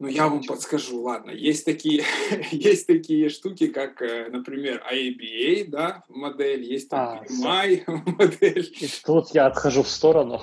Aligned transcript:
Ну, 0.00 0.06
я 0.06 0.28
вам 0.28 0.44
подскажу, 0.44 1.02
ладно. 1.02 1.30
Есть 1.30 1.64
такие, 1.64 2.04
есть 2.52 2.86
такие 2.86 3.28
штуки, 3.30 3.66
как, 3.66 4.00
э, 4.00 4.28
например, 4.30 4.84
IABA, 4.92 5.64
да, 5.68 6.04
модель, 6.08 6.62
есть 6.62 6.88
там 6.88 7.20
а, 7.20 7.24
PMI 7.24 7.84
модель. 8.18 8.72
И 8.80 8.88
тут 9.04 9.30
я 9.34 9.46
отхожу 9.46 9.82
в 9.82 9.88
сторону. 9.88 10.40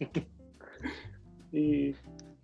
И 1.52 1.94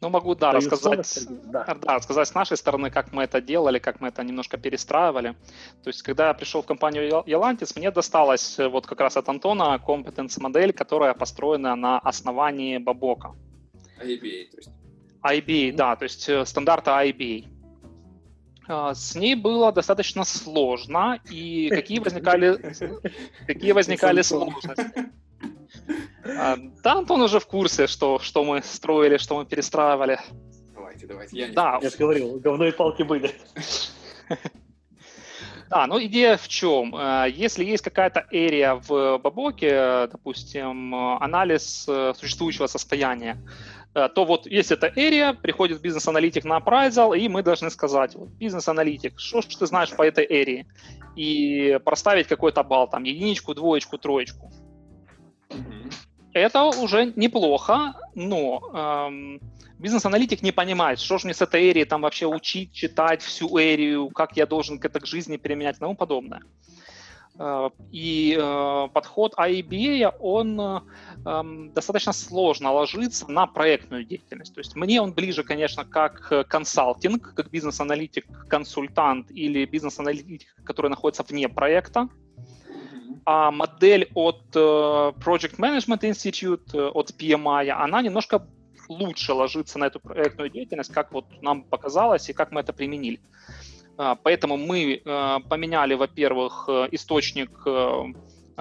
ну, 0.02 0.10
могу, 0.10 0.34
да, 0.34 0.50
рассказать, 0.50 1.28
да. 1.44 1.64
да, 1.64 1.94
рассказать 1.94 2.26
с 2.26 2.35
нашей 2.35 2.56
стороны, 2.56 2.90
как 2.90 3.12
мы 3.12 3.22
это 3.22 3.40
делали, 3.40 3.78
как 3.78 4.00
мы 4.00 4.08
это 4.08 4.24
немножко 4.24 4.58
перестраивали. 4.58 5.37
То 5.84 5.90
есть, 5.90 6.03
когда 6.03 6.28
я 6.28 6.34
пришел 6.34 6.60
в 6.60 6.66
компанию 6.66 7.22
Elantis, 7.24 7.72
мне 7.76 7.90
досталась 7.92 8.58
э, 8.58 8.69
вот 8.69 8.87
как 8.87 9.00
раз 9.00 9.16
от 9.16 9.28
Антона 9.28 9.78
компетенц-модель, 9.78 10.72
которая 10.72 11.14
построена 11.14 11.76
на 11.76 11.98
основании 12.00 12.78
Бабока. 12.78 13.37
IBA, 14.04 14.50
то 14.50 14.56
есть. 14.56 14.81
IBA, 15.24 15.72
да, 15.74 15.96
то 15.96 16.04
есть 16.04 16.28
э, 16.28 16.45
стандарта 16.45 16.91
IBA. 17.04 17.48
С 18.94 19.14
ней 19.16 19.34
было 19.34 19.72
достаточно 19.72 20.24
сложно, 20.24 21.20
и 21.28 21.68
какие 21.68 21.98
возникали, 21.98 22.58
какие 23.46 23.72
возникали 23.72 24.22
сложности? 24.22 25.10
А, 26.24 26.56
да, 26.82 26.92
Антон 26.92 27.22
уже 27.22 27.40
в 27.40 27.46
курсе, 27.46 27.86
что, 27.86 28.18
что 28.20 28.44
мы 28.44 28.62
строили, 28.62 29.16
что 29.16 29.36
мы 29.36 29.46
перестраивали. 29.46 30.20
Давайте, 30.74 31.06
давайте. 31.06 31.36
Я, 31.36 31.52
да. 31.52 31.78
я 31.82 31.91
же 31.91 31.96
говорил, 31.96 32.38
говно 32.38 32.70
палки 32.72 33.02
были. 33.02 33.32
Да, 35.72 35.86
ну 35.86 35.98
идея 36.04 36.36
в 36.36 36.48
чем? 36.48 36.94
Э, 36.94 37.26
если 37.34 37.64
есть 37.64 37.82
какая-то 37.82 38.26
area 38.30 38.78
в 38.86 39.18
Бабоке, 39.22 40.06
допустим, 40.12 40.94
анализ 40.94 41.86
э, 41.88 42.12
существующего 42.14 42.66
состояния, 42.66 43.38
э, 43.94 44.10
то 44.14 44.27
вот 44.27 44.46
есть 44.46 44.70
эта 44.70 44.88
area, 44.88 45.32
приходит 45.32 45.80
бизнес-аналитик 45.80 46.44
на 46.44 46.58
appraisal, 46.58 47.16
и 47.16 47.27
мы 47.27 47.42
должны 47.42 47.70
сказать, 47.70 48.14
вот, 48.14 48.28
бизнес-аналитик, 48.38 49.18
что 49.18 49.40
ж 49.40 49.46
ты 49.46 49.66
знаешь 49.66 49.90
по 49.96 50.02
этой 50.02 50.27
area? 50.27 50.66
И 51.16 51.78
проставить 51.82 52.27
какой-то 52.27 52.62
балл, 52.62 52.86
там, 52.86 53.04
единичку, 53.04 53.54
двоечку, 53.54 53.97
троечку. 53.97 54.52
Это 56.34 56.64
уже 56.64 57.12
неплохо, 57.16 57.94
но 58.14 58.61
эм, 58.72 59.41
бизнес-аналитик 59.78 60.42
не 60.42 60.52
понимает, 60.52 60.98
что 60.98 61.19
же 61.19 61.27
мне 61.27 61.34
с 61.34 61.42
этой 61.42 61.70
эрией 61.70 61.84
там 61.84 62.02
вообще 62.02 62.27
учить, 62.27 62.72
читать 62.72 63.22
всю 63.22 63.58
эрию, 63.58 64.08
как 64.08 64.36
я 64.36 64.47
должен 64.47 64.78
к 64.78 65.06
жизни 65.06 65.36
применять 65.36 65.77
и 65.77 65.80
тому 65.80 65.94
подобное. 65.94 66.42
Э, 67.38 67.70
и 67.91 68.36
э, 68.38 68.88
подход 68.92 69.34
IBA, 69.34 70.14
он 70.20 70.60
э, 70.60 71.70
достаточно 71.75 72.12
сложно 72.12 72.72
ложится 72.72 73.30
на 73.30 73.47
проектную 73.47 74.05
деятельность. 74.05 74.55
То 74.55 74.60
есть 74.60 74.77
мне 74.77 75.00
он 75.00 75.12
ближе, 75.12 75.42
конечно, 75.42 75.84
как 75.84 76.48
консалтинг, 76.48 77.34
как 77.34 77.50
бизнес-аналитик, 77.50 78.27
консультант 78.48 79.30
или 79.30 79.64
бизнес-аналитик, 79.64 80.55
который 80.64 80.88
находится 80.91 81.22
вне 81.22 81.48
проекта 81.48 82.08
а 83.24 83.50
модель 83.50 84.10
от 84.14 84.42
uh, 84.55 85.14
Project 85.18 85.56
Management 85.58 86.02
Institute, 86.02 86.72
uh, 86.72 86.91
от 86.91 87.10
PMI, 87.10 87.70
она 87.70 88.02
немножко 88.02 88.46
лучше 88.88 89.32
ложится 89.32 89.78
на 89.78 89.86
эту 89.86 90.00
проектную 90.00 90.50
деятельность, 90.50 90.92
как 90.92 91.12
вот 91.12 91.27
нам 91.42 91.62
показалось 91.62 92.28
и 92.28 92.32
как 92.32 92.52
мы 92.52 92.60
это 92.60 92.72
применили. 92.72 93.20
Uh, 93.96 94.19
поэтому 94.22 94.56
мы 94.56 95.02
поменяли, 95.48 95.94
во-первых, 95.94 96.69
источник 96.92 97.50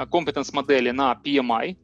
компетенс 0.10 0.54
модели 0.54 0.92
на 0.92 1.20
PMI, 1.24 1.78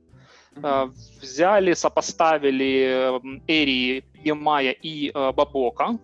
взяли, 1.22 1.74
сопоставили 1.74 3.20
Эри, 3.48 4.04
PMI 4.24 4.74
и 4.82 5.12
Бабока, 5.14 6.00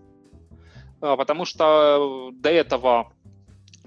потому 1.00 1.46
что 1.46 2.32
до 2.34 2.50
этого 2.50 3.12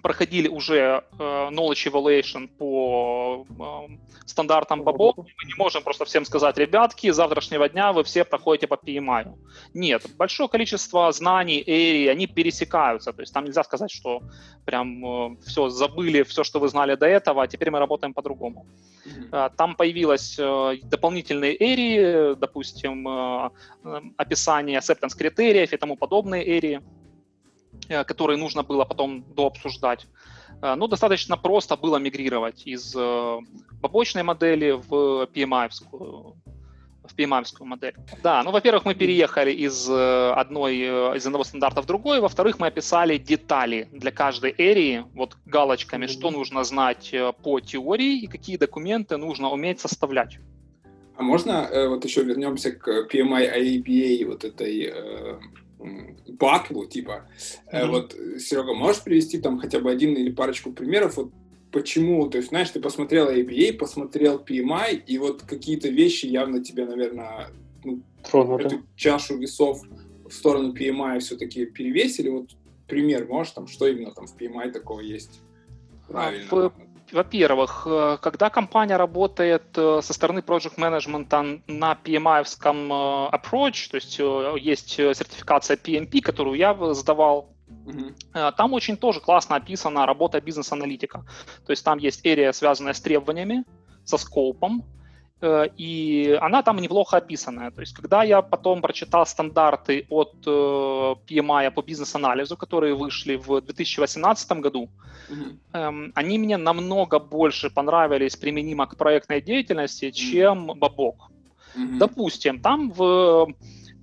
проходили 0.07 0.49
уже 0.49 1.03
э, 1.19 1.51
knowledge 1.51 1.91
evaluation 1.91 2.49
по 2.59 3.45
э, 3.91 3.97
стандартам 4.25 4.85
Бабо, 4.85 5.13
мы 5.17 5.49
не 5.49 5.55
можем 5.59 5.83
просто 5.83 6.05
всем 6.05 6.25
сказать, 6.25 6.59
ребятки, 6.59 7.11
с 7.11 7.17
завтрашнего 7.17 7.69
дня 7.69 7.93
вы 7.93 8.03
все 8.05 8.25
проходите 8.25 8.69
по 8.69 8.75
PMI. 8.75 9.35
Нет, 9.75 10.07
большое 10.17 10.49
количество 10.49 11.11
знаний, 11.13 11.61
эри, 11.67 12.07
они 12.07 12.29
пересекаются, 12.29 13.13
то 13.13 13.23
есть 13.23 13.35
там 13.35 13.45
нельзя 13.45 13.65
сказать, 13.65 13.91
что 13.91 14.23
прям 14.65 15.05
э, 15.05 15.37
все, 15.45 15.69
забыли 15.71 16.23
все, 16.23 16.45
что 16.45 16.61
вы 16.61 16.69
знали 16.69 16.95
до 16.95 17.07
этого, 17.07 17.43
а 17.43 17.47
теперь 17.49 17.71
мы 17.71 17.81
работаем 17.81 18.15
по-другому. 18.15 18.65
Mm-hmm. 19.07 19.53
Там 19.57 19.75
появилась 19.75 20.39
э, 20.39 20.77
дополнительные 20.85 21.57
эри, 21.59 22.35
допустим, 22.37 23.09
э, 23.09 23.51
э, 23.85 24.01
описание 24.17 24.79
acceptance 24.79 25.19
критериев 25.19 25.73
и 25.73 25.77
тому 25.77 25.97
подобные 25.97 26.45
эри. 26.59 26.81
Э, 27.89 28.05
которые 28.05 28.37
нужно 28.37 28.63
было 28.63 28.85
потом 28.85 29.25
дообсуждать. 29.37 30.07
Э, 30.63 30.75
ну, 30.77 30.89
достаточно 30.89 31.37
просто 31.37 31.77
было 31.77 31.99
мигрировать 31.99 32.67
из 32.67 32.95
э, 32.97 33.39
побочной 33.81 34.23
модели 34.23 34.73
в 34.73 35.29
PMI 35.35 35.71
в 37.05 37.15
PMI 37.17 37.45
модель. 37.61 37.95
Да, 38.23 38.43
ну, 38.43 38.51
во-первых, 38.51 38.85
мы 38.85 38.95
переехали 38.97 39.53
из 39.53 39.89
одной, 39.89 40.77
из 41.17 41.25
одного 41.25 41.45
стандарта 41.45 41.81
в 41.81 41.87
другой, 41.87 42.21
во-вторых, 42.21 42.59
мы 42.59 42.67
описали 42.67 43.17
детали 43.17 43.89
для 43.93 44.11
каждой 44.11 44.53
эрии, 44.59 45.05
вот 45.15 45.37
галочками, 45.47 46.07
mm-hmm. 46.07 46.19
что 46.19 46.31
нужно 46.33 46.65
знать 46.65 47.15
по 47.45 47.61
теории 47.61 48.19
и 48.19 48.27
какие 48.27 48.57
документы 48.57 49.19
нужно 49.19 49.51
уметь 49.51 49.79
составлять. 49.79 50.39
А 51.17 51.23
можно 51.23 51.71
вот 51.89 52.05
еще 52.05 52.25
вернемся 52.25 52.73
к 52.73 52.89
PMI 52.89 53.55
IABA, 53.55 54.27
вот 54.27 54.43
этой 54.45 54.93
батлу, 56.29 56.87
типа. 56.87 57.29
Mm-hmm. 57.73 57.87
Вот, 57.89 58.17
Серега, 58.39 58.75
можешь 58.75 59.03
привести 59.03 59.39
там 59.39 59.59
хотя 59.59 59.81
бы 59.81 59.91
один 59.91 60.15
или 60.15 60.31
парочку 60.31 60.73
примеров, 60.73 61.17
вот 61.17 61.33
почему, 61.71 62.29
то 62.29 62.39
есть, 62.39 62.49
знаешь, 62.49 62.71
ты 62.71 62.81
посмотрел 62.81 63.31
ABA, 63.31 63.75
посмотрел 63.75 64.39
PMI, 64.39 65.03
и 65.07 65.19
вот 65.19 65.43
какие-то 65.43 65.89
вещи 65.89 66.27
явно 66.27 66.63
тебе, 66.63 66.87
наверное, 66.87 67.49
ну, 67.85 68.01
эту 68.59 68.83
чашу 68.97 69.37
весов 69.37 69.83
в 70.25 70.33
сторону 70.33 70.75
PMI 70.75 71.21
все-таки 71.21 71.67
перевесили. 71.67 72.29
Вот 72.29 72.51
пример 72.87 73.27
можешь, 73.29 73.53
там, 73.53 73.67
что 73.67 73.87
именно 73.87 74.13
там 74.13 74.27
в 74.27 74.37
PMI 74.37 74.73
такого 74.73 75.01
есть? 75.01 75.41
Правильно. 76.09 76.47
В 76.47 76.73
во-первых, 77.17 77.87
э, 77.87 78.19
когда 78.21 78.51
компания 78.51 78.97
работает 78.97 79.65
э, 79.77 80.01
со 80.03 80.13
стороны 80.13 80.41
project 80.41 80.77
management 80.77 81.63
на 81.67 81.99
PMI-овском 82.05 82.77
э, 82.93 83.37
approach, 83.37 83.91
то 83.91 83.97
есть 83.97 84.19
есть 84.65 84.91
сертификация 84.91 85.77
PMP, 85.77 86.21
которую 86.21 86.57
я 86.57 86.77
сдавал, 86.95 87.49
Mm-hmm. 87.69 88.53
Там 88.57 88.75
очень 88.75 88.97
тоже 88.97 89.19
классно 89.21 89.57
описана 89.57 90.07
работа 90.07 90.41
бизнес-аналитика. 90.41 91.25
То 91.67 91.73
есть 91.73 91.85
там 91.85 91.99
есть 91.99 92.21
эрия, 92.25 92.53
связанная 92.53 92.93
с 92.93 93.01
требованиями, 93.01 93.65
со 94.05 94.19
скопом, 94.19 94.85
и 95.43 96.39
она 96.41 96.63
там 96.63 96.79
неплохо 96.79 97.19
описанная. 97.19 97.71
То 97.71 97.83
есть, 97.83 97.95
когда 97.95 98.23
я 98.25 98.41
потом 98.41 98.81
прочитал 98.81 99.27
стандарты 99.27 100.07
от 100.09 100.35
э, 100.47 100.51
PMI 100.51 101.71
по 101.73 101.83
бизнес-анализу, 101.83 102.57
которые 102.57 102.95
вышли 102.95 103.37
в 103.37 103.61
2018 103.61 104.53
году, 104.53 104.89
mm-hmm. 105.29 106.13
они 106.15 106.39
мне 106.39 106.57
намного 106.57 107.19
больше 107.19 107.69
понравились 107.69 108.37
применимо 108.37 108.87
к 108.87 108.97
проектной 108.97 109.43
деятельности, 109.43 110.11
чем 110.11 110.69
Бабок. 110.69 111.31
Mm-hmm. 111.77 111.99
Допустим, 111.99 112.61
там 112.61 112.91
в 112.91 113.47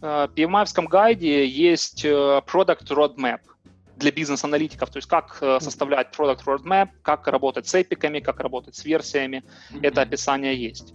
э, 0.03 0.27
PMI 0.35 0.87
гайде 0.87 1.47
есть 1.47 2.05
Product 2.05 2.87
Roadmap 2.89 3.39
для 3.97 4.11
бизнес-аналитиков, 4.11 4.91
то 4.91 4.97
есть 4.97 5.07
как 5.07 5.37
составлять 5.59 6.15
Product 6.15 6.43
Roadmap, 6.45 6.89
как 7.01 7.27
работать 7.27 7.67
с 7.67 7.73
эпиками, 7.73 8.19
как 8.19 8.39
работать 8.39 8.75
с 8.75 8.85
версиями, 8.85 9.43
mm-hmm. 9.71 9.79
это 9.81 10.01
описание 10.01 10.55
есть. 10.55 10.93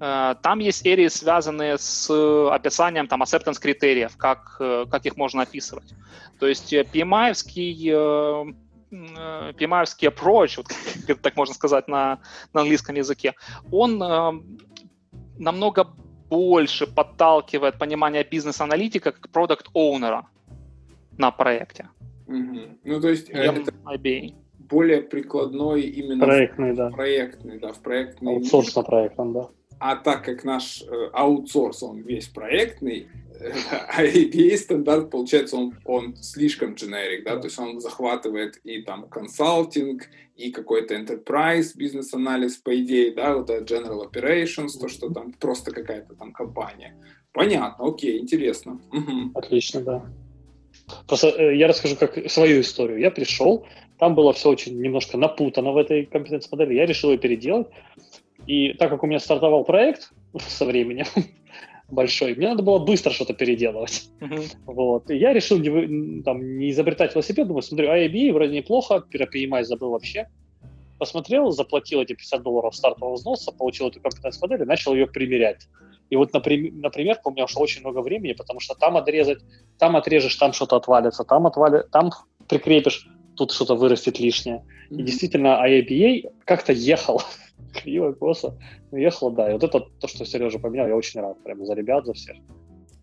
Э, 0.00 0.34
там 0.42 0.58
есть 0.58 0.82
серии, 0.82 1.08
связанные 1.08 1.78
с 1.78 2.10
описанием 2.50 3.06
там, 3.08 3.22
acceptance 3.22 3.60
критериев, 3.60 4.16
как, 4.16 4.56
э, 4.60 4.86
как 4.90 5.06
их 5.06 5.16
можно 5.16 5.42
описывать. 5.42 5.94
То 6.38 6.46
есть 6.46 6.72
PMI-овский 6.72 7.90
э, 7.90 8.52
PMI-овский 8.90 10.08
approach, 10.08 10.56
вот, 10.58 10.66
так 11.22 11.36
можно 11.36 11.54
сказать 11.54 11.88
на, 11.88 12.20
на 12.52 12.60
английском 12.60 12.96
языке, 12.96 13.34
он 13.72 13.98
намного 15.38 15.88
больше 16.28 16.86
подталкивает 16.86 17.78
понимание 17.78 18.24
бизнес-аналитика 18.24 19.12
как 19.12 19.28
продукт-оунера 19.30 20.26
на 21.18 21.30
проекте. 21.30 21.88
Угу. 22.26 22.60
Ну, 22.84 23.00
то 23.00 23.08
есть 23.08 23.30
это 23.30 23.72
IBA. 23.84 24.34
более 24.58 25.02
прикладной 25.02 25.82
именно 25.82 26.24
проектный, 26.24 26.72
в, 26.72 26.76
да. 26.76 26.90
проектный, 26.90 27.58
да, 27.58 27.72
в 27.72 27.80
проектный. 27.80 28.34
Аутсорс 28.34 28.74
на 28.74 28.82
проектном, 28.82 29.32
да. 29.32 29.48
А 29.78 29.96
так 29.96 30.24
как 30.24 30.44
наш 30.44 30.82
э, 30.82 31.10
аутсорс, 31.12 31.82
он 31.82 32.00
весь 32.00 32.28
проектный, 32.28 33.08
а 33.90 34.02
APA 34.04 34.56
стандарт, 34.56 35.10
получается, 35.10 35.56
он, 35.56 35.74
он 35.84 36.16
слишком 36.16 36.74
generic, 36.74 37.22
да, 37.24 37.36
то 37.36 37.46
есть 37.46 37.58
он 37.58 37.80
захватывает 37.80 38.58
и 38.64 38.82
там 38.82 39.08
консалтинг, 39.08 40.08
и 40.36 40.50
какой-то 40.50 40.94
enterprise, 40.94 41.72
бизнес-анализ, 41.74 42.56
по 42.56 42.78
идее, 42.78 43.14
да, 43.14 43.36
вот 43.36 43.50
это 43.50 43.74
general 43.74 44.10
operations, 44.10 44.78
то, 44.78 44.88
что 44.88 45.10
там 45.10 45.32
просто 45.32 45.72
какая-то 45.72 46.14
там 46.14 46.32
компания. 46.32 46.94
Понятно, 47.32 47.86
окей, 47.86 48.18
интересно. 48.18 48.80
Угу. 48.92 49.32
Отлично, 49.34 49.80
да. 49.82 50.06
Просто 51.06 51.28
э, 51.28 51.56
я 51.56 51.68
расскажу 51.68 51.96
как 51.96 52.30
свою 52.30 52.60
историю. 52.60 52.98
Я 52.98 53.10
пришел, 53.10 53.66
там 53.98 54.14
было 54.14 54.32
все 54.32 54.50
очень 54.50 54.80
немножко 54.80 55.16
напутано 55.16 55.72
в 55.72 55.76
этой 55.76 56.06
компетенц-модели. 56.06 56.74
Я 56.74 56.86
решил 56.86 57.10
ее 57.10 57.18
переделать. 57.18 57.68
И 58.46 58.72
так 58.74 58.90
как 58.90 59.02
у 59.02 59.06
меня 59.06 59.18
стартовал 59.18 59.64
проект 59.64 60.12
со 60.38 60.64
временем 60.64 61.06
большой, 61.88 62.34
мне 62.34 62.48
надо 62.48 62.62
было 62.62 62.78
быстро 62.78 63.10
что-то 63.10 63.34
переделывать. 63.34 64.08
Uh-huh. 64.20 64.44
Вот. 64.66 65.10
И 65.10 65.16
я 65.16 65.32
решил 65.32 65.58
не, 65.58 66.22
там, 66.22 66.58
не 66.58 66.70
изобретать 66.70 67.14
велосипед. 67.14 67.48
Думаю, 67.48 67.62
смотрю, 67.62 67.88
IAB 67.88 68.32
вроде 68.32 68.56
неплохо, 68.56 69.00
про 69.00 69.24
PMI 69.24 69.64
забыл 69.64 69.90
вообще. 69.90 70.28
Посмотрел, 70.98 71.50
заплатил 71.50 72.00
эти 72.00 72.14
50 72.14 72.42
долларов 72.42 72.74
стартового 72.74 73.14
взноса, 73.14 73.52
получил 73.52 73.88
эту 73.88 74.00
компетенц-модель 74.00 74.62
и 74.62 74.64
начал 74.64 74.94
ее 74.94 75.06
примерять. 75.06 75.68
И 76.08 76.16
вот, 76.16 76.32
например, 76.32 77.18
у 77.24 77.30
меня 77.30 77.44
ушло 77.44 77.62
очень 77.62 77.80
много 77.80 78.00
времени, 78.00 78.32
потому 78.32 78.60
что 78.60 78.74
там 78.74 78.96
отрезать, 78.96 79.38
там 79.78 79.96
отрежешь, 79.96 80.36
там 80.36 80.52
что-то 80.52 80.76
отвалится, 80.76 81.24
там 81.24 81.46
отвали, 81.46 81.84
там 81.90 82.12
прикрепишь, 82.48 83.08
тут 83.36 83.52
что-то 83.52 83.74
вырастет 83.74 84.18
лишнее. 84.18 84.64
Mm-hmm. 84.90 85.00
И 85.00 85.02
действительно, 85.02 85.66
IABA 85.66 86.32
как-то 86.44 86.72
ехал 86.72 87.22
криво, 87.74 88.12
косо, 88.12 88.58
но 88.90 88.98
ехал, 88.98 89.30
да. 89.30 89.50
И 89.50 89.52
вот 89.52 89.62
это 89.62 89.80
то, 89.80 90.08
что 90.08 90.24
Сережа 90.24 90.58
поменял, 90.58 90.88
я 90.88 90.96
очень 90.96 91.20
рад 91.20 91.42
прямо 91.42 91.64
за 91.64 91.74
ребят, 91.74 92.06
за 92.06 92.14
всех. 92.14 92.36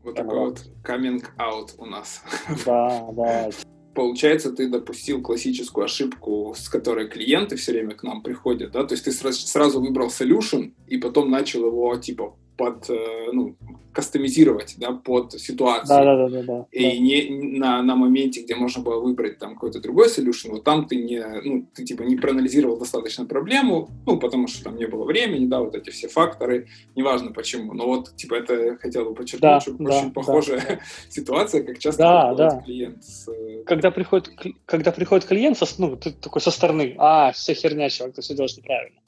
Вот 0.04 0.16
такой 0.16 0.40
вот 0.40 0.60
coming 0.84 1.24
out 1.38 1.70
у 1.78 1.86
нас. 1.86 2.22
Да, 2.66 3.08
да. 3.14 3.50
Получается, 3.96 4.52
ты 4.52 4.70
допустил 4.70 5.22
классическую 5.22 5.86
ошибку, 5.86 6.56
с 6.58 6.68
которой 6.68 7.08
клиенты 7.08 7.56
все 7.58 7.74
время 7.74 7.94
к 7.94 8.02
нам 8.02 8.24
приходят, 8.24 8.72
да? 8.72 8.86
То 8.86 8.96
есть 8.96 9.06
ты 9.06 9.12
сразу 9.12 9.80
выбрал 9.80 10.08
solution 10.08 10.74
и 10.88 10.98
потом 10.98 11.30
начал 11.30 11.68
его, 11.68 11.96
типа, 11.98 12.36
под, 12.58 12.90
э, 12.90 13.32
ну, 13.32 13.56
кастомизировать, 13.94 14.76
да, 14.78 14.92
под 14.92 15.34
ситуацию. 15.34 15.88
Да, 15.88 16.04
да, 16.04 16.30
да, 16.30 16.44
да. 16.44 16.66
И 16.72 16.84
да. 16.84 16.98
не 16.98 17.60
на, 17.60 17.82
на 17.84 17.96
моменте, 17.96 18.42
где 18.42 18.56
можно 18.56 18.82
было 18.82 19.00
выбрать 19.00 19.38
там 19.38 19.54
какой-то 19.54 19.80
другой 19.80 20.08
solution, 20.08 20.52
вот 20.52 20.64
там 20.64 20.88
ты 20.88 20.96
не, 20.96 21.24
ну, 21.44 21.68
ты 21.74 21.86
типа 21.86 22.02
не 22.04 22.16
проанализировал 22.16 22.78
достаточно 22.78 23.26
проблему, 23.26 23.90
ну, 24.06 24.20
потому 24.20 24.48
что 24.48 24.64
там 24.64 24.78
не 24.78 24.88
было 24.88 25.06
времени, 25.06 25.46
да, 25.46 25.60
вот 25.60 25.76
эти 25.76 25.92
все 25.92 26.08
факторы, 26.08 26.68
неважно 26.96 27.32
почему, 27.32 27.74
но 27.74 27.86
вот, 27.86 28.16
типа, 28.16 28.36
это 28.36 28.78
хотел 28.78 29.06
бы 29.06 29.14
подчеркнуть, 29.14 29.42
да, 29.42 29.60
что 29.60 29.74
да, 29.74 30.00
очень 30.00 30.12
похожая 30.12 30.66
да. 30.68 30.80
ситуация, 31.10 31.64
как 31.64 31.80
часто 31.80 32.02
да, 32.02 32.34
да. 32.34 32.62
клиент 32.62 33.04
с... 33.04 33.28
Э, 33.30 33.64
когда 33.66 33.92
приходит, 33.92 34.32
когда 34.66 34.92
приходит 34.92 35.26
клиент, 35.26 35.58
со, 35.58 35.66
ну, 35.78 35.96
ты 35.96 36.12
такой 36.12 36.42
со 36.42 36.50
стороны, 36.52 36.96
а, 36.98 37.32
все 37.32 37.54
херня, 37.54 37.90
чувак, 37.90 38.16
ты 38.16 38.22
все 38.22 38.34
делаешь 38.34 38.58
неправильно. 38.58 39.00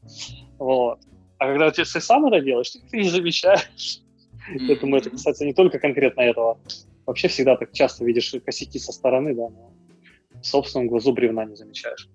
Вот. 0.60 1.00
А 1.38 1.48
когда 1.48 1.72
ты 1.72 1.86
сам 1.86 2.26
это 2.28 2.42
делаешь, 2.42 2.72
ты 2.72 2.98
не 2.98 3.10
замечаешь. 3.10 4.02
Mm-hmm. 4.54 4.80
Думаю, 4.80 5.02
это 5.02 5.10
касается 5.10 5.46
не 5.46 5.54
только 5.54 5.80
конкретно 5.80 6.22
этого. 6.22 6.60
Вообще 7.06 7.28
всегда 7.28 7.56
так 7.56 7.72
часто 7.72 8.06
видишь 8.06 8.34
косяки 8.46 8.80
со 8.80 8.92
стороны, 8.92 9.36
да, 9.36 9.50
но 9.50 9.74
в 10.42 10.46
собственном 10.46 10.88
глазу 10.88 11.14
бревна 11.14 11.46
не 11.46 11.56
замечаешь. 11.56 12.10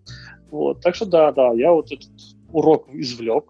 Вот, 0.51 0.81
так 0.81 0.95
что 0.95 1.07
да, 1.07 1.33
да, 1.33 1.53
я 1.53 1.73
вот 1.73 1.93
этот 1.93 2.11
урок 2.53 2.89
извлек. 2.93 3.45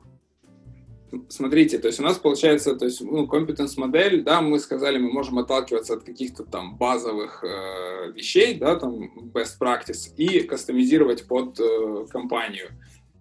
Смотрите, 1.28 1.78
то 1.78 1.88
есть 1.88 1.98
у 1.98 2.04
нас 2.04 2.18
получается, 2.18 2.76
то 2.76 2.84
есть, 2.84 3.00
ну, 3.00 3.26
competence 3.26 3.72
модель, 3.76 4.22
да, 4.22 4.40
мы 4.40 4.60
сказали, 4.60 4.98
мы 4.98 5.10
можем 5.10 5.38
отталкиваться 5.38 5.94
от 5.94 6.04
каких-то 6.04 6.44
там 6.44 6.76
базовых 6.76 7.42
э, 7.42 8.12
вещей, 8.12 8.54
да, 8.54 8.76
там 8.76 9.10
best 9.34 9.58
practice 9.60 10.14
и 10.16 10.42
кастомизировать 10.42 11.26
под 11.26 11.58
э, 11.58 12.06
компанию. 12.10 12.68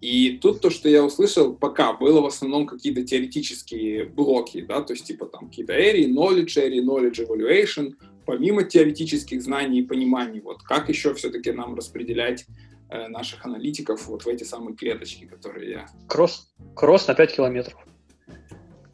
И 0.01 0.37
тут 0.41 0.61
то, 0.61 0.69
что 0.69 0.87
я 0.87 1.03
услышал, 1.03 1.53
пока 1.53 1.93
было 1.93 2.21
в 2.21 2.25
основном 2.25 2.65
какие-то 2.65 3.03
теоретические 3.03 4.05
блоки, 4.05 4.61
да, 4.61 4.81
то 4.81 4.93
есть 4.93 5.05
типа 5.05 5.25
там 5.25 5.49
какие-то 5.49 5.73
area, 5.73 6.07
knowledge 6.07 6.55
area, 6.57 6.81
knowledge 6.81 7.27
evaluation, 7.27 7.95
помимо 8.25 8.63
теоретических 8.63 9.41
знаний 9.41 9.79
и 9.79 9.85
пониманий, 9.85 10.39
вот 10.39 10.63
как 10.63 10.87
еще 10.87 11.13
все-таки 11.15 11.51
нам 11.51 11.75
распределять 11.75 12.45
э, 12.89 13.07
наших 13.09 13.45
аналитиков 13.45 14.07
вот 14.07 14.23
в 14.23 14.27
эти 14.27 14.45
самые 14.45 14.75
клеточки, 14.75 15.25
которые 15.25 15.71
я... 15.71 15.89
Кросс, 16.07 16.49
кросс 16.75 17.07
на 17.07 17.15
5 17.15 17.35
километров. 17.35 17.77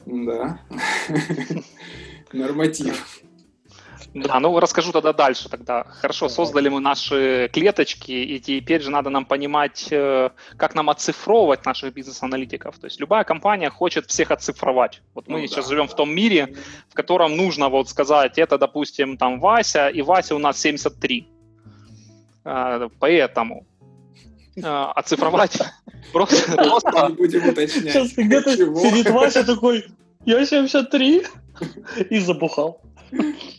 Да. 0.05 0.61
Норматив. 2.33 3.24
Да, 4.15 4.39
ну 4.39 4.57
расскажу 4.61 4.93
тогда 4.93 5.11
дальше 5.11 5.49
тогда. 5.49 5.83
Хорошо, 5.83 6.29
создали 6.29 6.69
мы 6.69 6.79
наши 6.79 7.49
клеточки, 7.51 8.13
и 8.13 8.39
теперь 8.39 8.81
же 8.81 8.89
надо 8.89 9.09
нам 9.09 9.25
понимать, 9.25 9.89
э, 9.91 10.29
как 10.55 10.73
нам 10.73 10.89
оцифровывать 10.89 11.65
наших 11.65 11.93
бизнес-аналитиков. 11.93 12.79
То 12.79 12.87
есть 12.87 13.01
любая 13.01 13.25
компания 13.25 13.69
хочет 13.69 14.05
всех 14.09 14.31
оцифровать. 14.31 15.01
Вот 15.15 15.27
мы 15.27 15.41
ну, 15.41 15.47
сейчас 15.47 15.65
да, 15.65 15.71
живем 15.71 15.87
да. 15.87 15.91
в 15.91 15.95
том 15.97 16.15
мире, 16.15 16.55
в 16.89 16.93
котором 16.93 17.35
нужно 17.35 17.67
вот 17.67 17.89
сказать, 17.89 18.37
это, 18.37 18.57
допустим, 18.57 19.17
там 19.17 19.41
Вася, 19.41 19.89
и 19.89 20.01
Вася 20.01 20.33
у 20.35 20.39
нас 20.39 20.61
73. 20.61 21.27
А, 22.45 22.87
поэтому 22.99 23.65
а, 24.63 24.93
оцифровать 24.93 25.59
просто... 26.13 27.09
Не 27.09 27.15
будем 27.15 27.49
уточнять. 27.49 27.91
Сейчас 27.91 28.13
где-то 28.13 28.55
сидит 28.55 29.09
Вася 29.09 29.43
такой, 29.45 29.85
я 30.23 30.45
73, 30.45 31.23
и 32.09 32.19
забухал. 32.19 32.81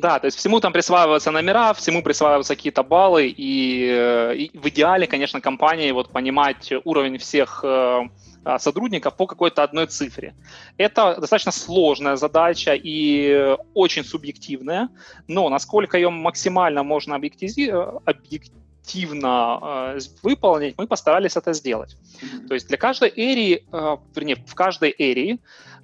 Да, 0.00 0.18
то 0.18 0.26
есть 0.26 0.38
всему 0.38 0.60
там 0.60 0.72
присваиваются 0.72 1.30
номера, 1.30 1.74
всему 1.74 2.02
присваиваются 2.02 2.56
какие-то 2.56 2.82
баллы, 2.82 3.28
и, 3.28 3.86
э, 3.86 4.34
и 4.34 4.58
в 4.58 4.66
идеале, 4.68 5.06
конечно, 5.06 5.42
компании 5.42 5.92
вот 5.92 6.10
понимать 6.10 6.72
уровень 6.84 7.18
всех 7.18 7.60
э, 7.62 8.00
а, 8.44 8.58
сотрудников 8.58 9.16
по 9.16 9.26
какой-то 9.26 9.62
одной 9.62 9.86
цифре. 9.86 10.34
Это 10.78 11.20
достаточно 11.20 11.52
сложная 11.52 12.16
задача 12.16 12.72
и 12.74 13.56
очень 13.74 14.04
субъективная, 14.04 14.88
но 15.28 15.50
насколько 15.50 15.98
ее 15.98 16.08
максимально 16.08 16.82
можно 16.82 17.16
объективно 17.16 18.00
э, 19.62 19.98
выполнить, 20.22 20.78
мы 20.78 20.86
постарались 20.86 21.36
это 21.36 21.52
сделать. 21.52 21.94
Mm-hmm. 21.94 22.48
То 22.48 22.54
есть 22.54 22.68
для 22.68 22.78
каждой 22.78 23.12
эрии, 23.14 23.66
э, 23.70 23.96
вернее, 24.16 24.36
в 24.46 24.54
каждой 24.54 24.94
эрии 24.98 25.38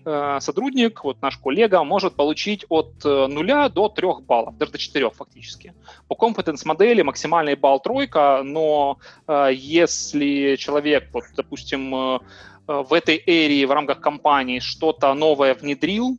Э, 0.09 0.39
сотрудник, 0.41 1.03
вот 1.03 1.21
наш 1.21 1.37
коллега, 1.37 1.83
может 1.83 2.15
получить 2.15 2.65
от 2.69 3.05
0 3.05 3.51
э, 3.51 3.69
до 3.69 3.89
3 3.89 4.07
баллов, 4.21 4.57
даже 4.57 4.71
до 4.71 4.79
4 4.79 5.11
фактически. 5.11 5.75
По 6.07 6.15
компетенс 6.15 6.65
модели 6.65 7.03
максимальный 7.03 7.57
балл 7.57 7.81
тройка, 7.81 8.43
но 8.45 8.99
э, 9.27 9.51
если 9.53 10.55
человек, 10.57 11.09
вот, 11.13 11.25
допустим, 11.37 12.21
в 12.69 12.93
этой 12.93 13.23
эрии 13.27 13.65
в 13.65 13.73
рамках 13.73 14.01
компании 14.01 14.61
что-то 14.61 15.15
новое 15.15 15.55
внедрил, 15.55 16.19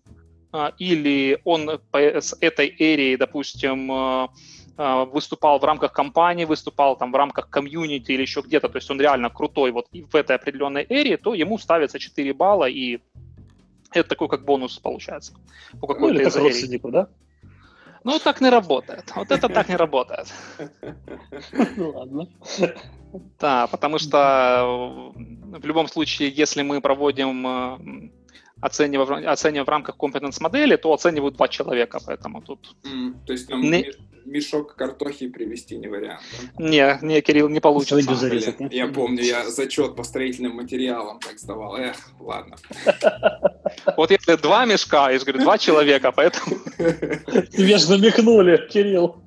или 0.77 1.39
он 1.43 1.81
с 1.93 2.37
этой 2.39 2.73
эрии, 2.79 3.17
допустим, 3.17 4.29
выступал 5.11 5.59
в 5.59 5.65
рамках 5.65 5.91
компании, 5.91 6.45
выступал 6.45 6.95
там 6.95 7.11
в 7.11 7.15
рамках 7.15 7.49
комьюнити 7.49 8.13
или 8.13 8.21
еще 8.21 8.39
где-то, 8.41 8.69
то 8.69 8.77
есть 8.77 8.89
он 8.89 9.01
реально 9.01 9.29
крутой 9.29 9.71
вот 9.71 9.87
в 9.91 10.15
этой 10.15 10.37
определенной 10.37 10.85
эрии, 10.87 11.17
то 11.17 11.33
ему 11.33 11.57
ставится 11.57 11.99
4 11.99 12.33
балла 12.33 12.69
и 12.69 12.99
это 13.91 14.09
такой 14.09 14.27
как 14.27 14.45
бонус 14.45 14.79
получается. 14.79 15.33
По 15.79 15.93
ну, 15.93 16.09
или 16.09 16.23
как 16.23 16.35
родственнику, 16.35 16.91
да? 16.91 17.07
Ну, 18.03 18.19
так 18.19 18.41
не 18.41 18.49
работает. 18.49 19.11
Вот 19.15 19.31
это 19.31 19.49
так 19.49 19.69
не 19.69 19.75
работает. 19.75 20.27
Ну, 21.75 21.89
ладно. 21.91 22.29
Да, 23.39 23.67
потому 23.67 23.99
что 23.99 25.13
э, 25.15 25.57
в 25.59 25.65
любом 25.65 25.87
случае, 25.87 26.29
если 26.29 26.61
мы 26.61 26.81
проводим 26.81 27.47
э, 27.47 28.09
оценивая, 28.61 29.31
оценивая 29.31 29.65
в 29.65 29.69
рамках 29.69 29.97
компетенс 29.97 30.39
модели, 30.39 30.75
то 30.75 30.93
оценивают 30.93 31.35
два 31.35 31.47
человека, 31.47 31.99
поэтому 32.05 32.41
тут... 32.41 32.75
Mm, 32.83 33.13
то 33.25 33.33
есть 33.33 33.47
там 33.47 33.61
не... 33.61 33.91
мешок 34.25 34.75
картохи 34.75 35.29
привести 35.29 35.77
не 35.77 35.87
вариант? 35.87 36.21
Да? 36.57 36.63
Не, 36.63 36.99
не, 37.01 37.21
Кирилл, 37.21 37.49
не 37.49 37.59
получится. 37.59 38.13
А, 38.13 38.29
блин, 38.29 38.69
я 38.71 38.87
помню, 38.87 39.23
я 39.23 39.49
зачет 39.49 39.95
по 39.95 40.03
строительным 40.03 40.55
материалам 40.55 41.19
так 41.19 41.39
сдавал. 41.39 41.75
Эх, 41.75 41.97
ладно. 42.19 42.55
Вот 43.95 44.11
если 44.11 44.35
два 44.35 44.65
мешка, 44.65 45.11
я 45.11 45.19
же 45.19 45.25
говорю, 45.25 45.43
два 45.43 45.57
человека, 45.57 46.11
поэтому... 46.11 46.57
Тебе 46.77 47.77
же 47.77 47.89
намекнули, 47.91 48.67
Кирилл. 48.69 49.23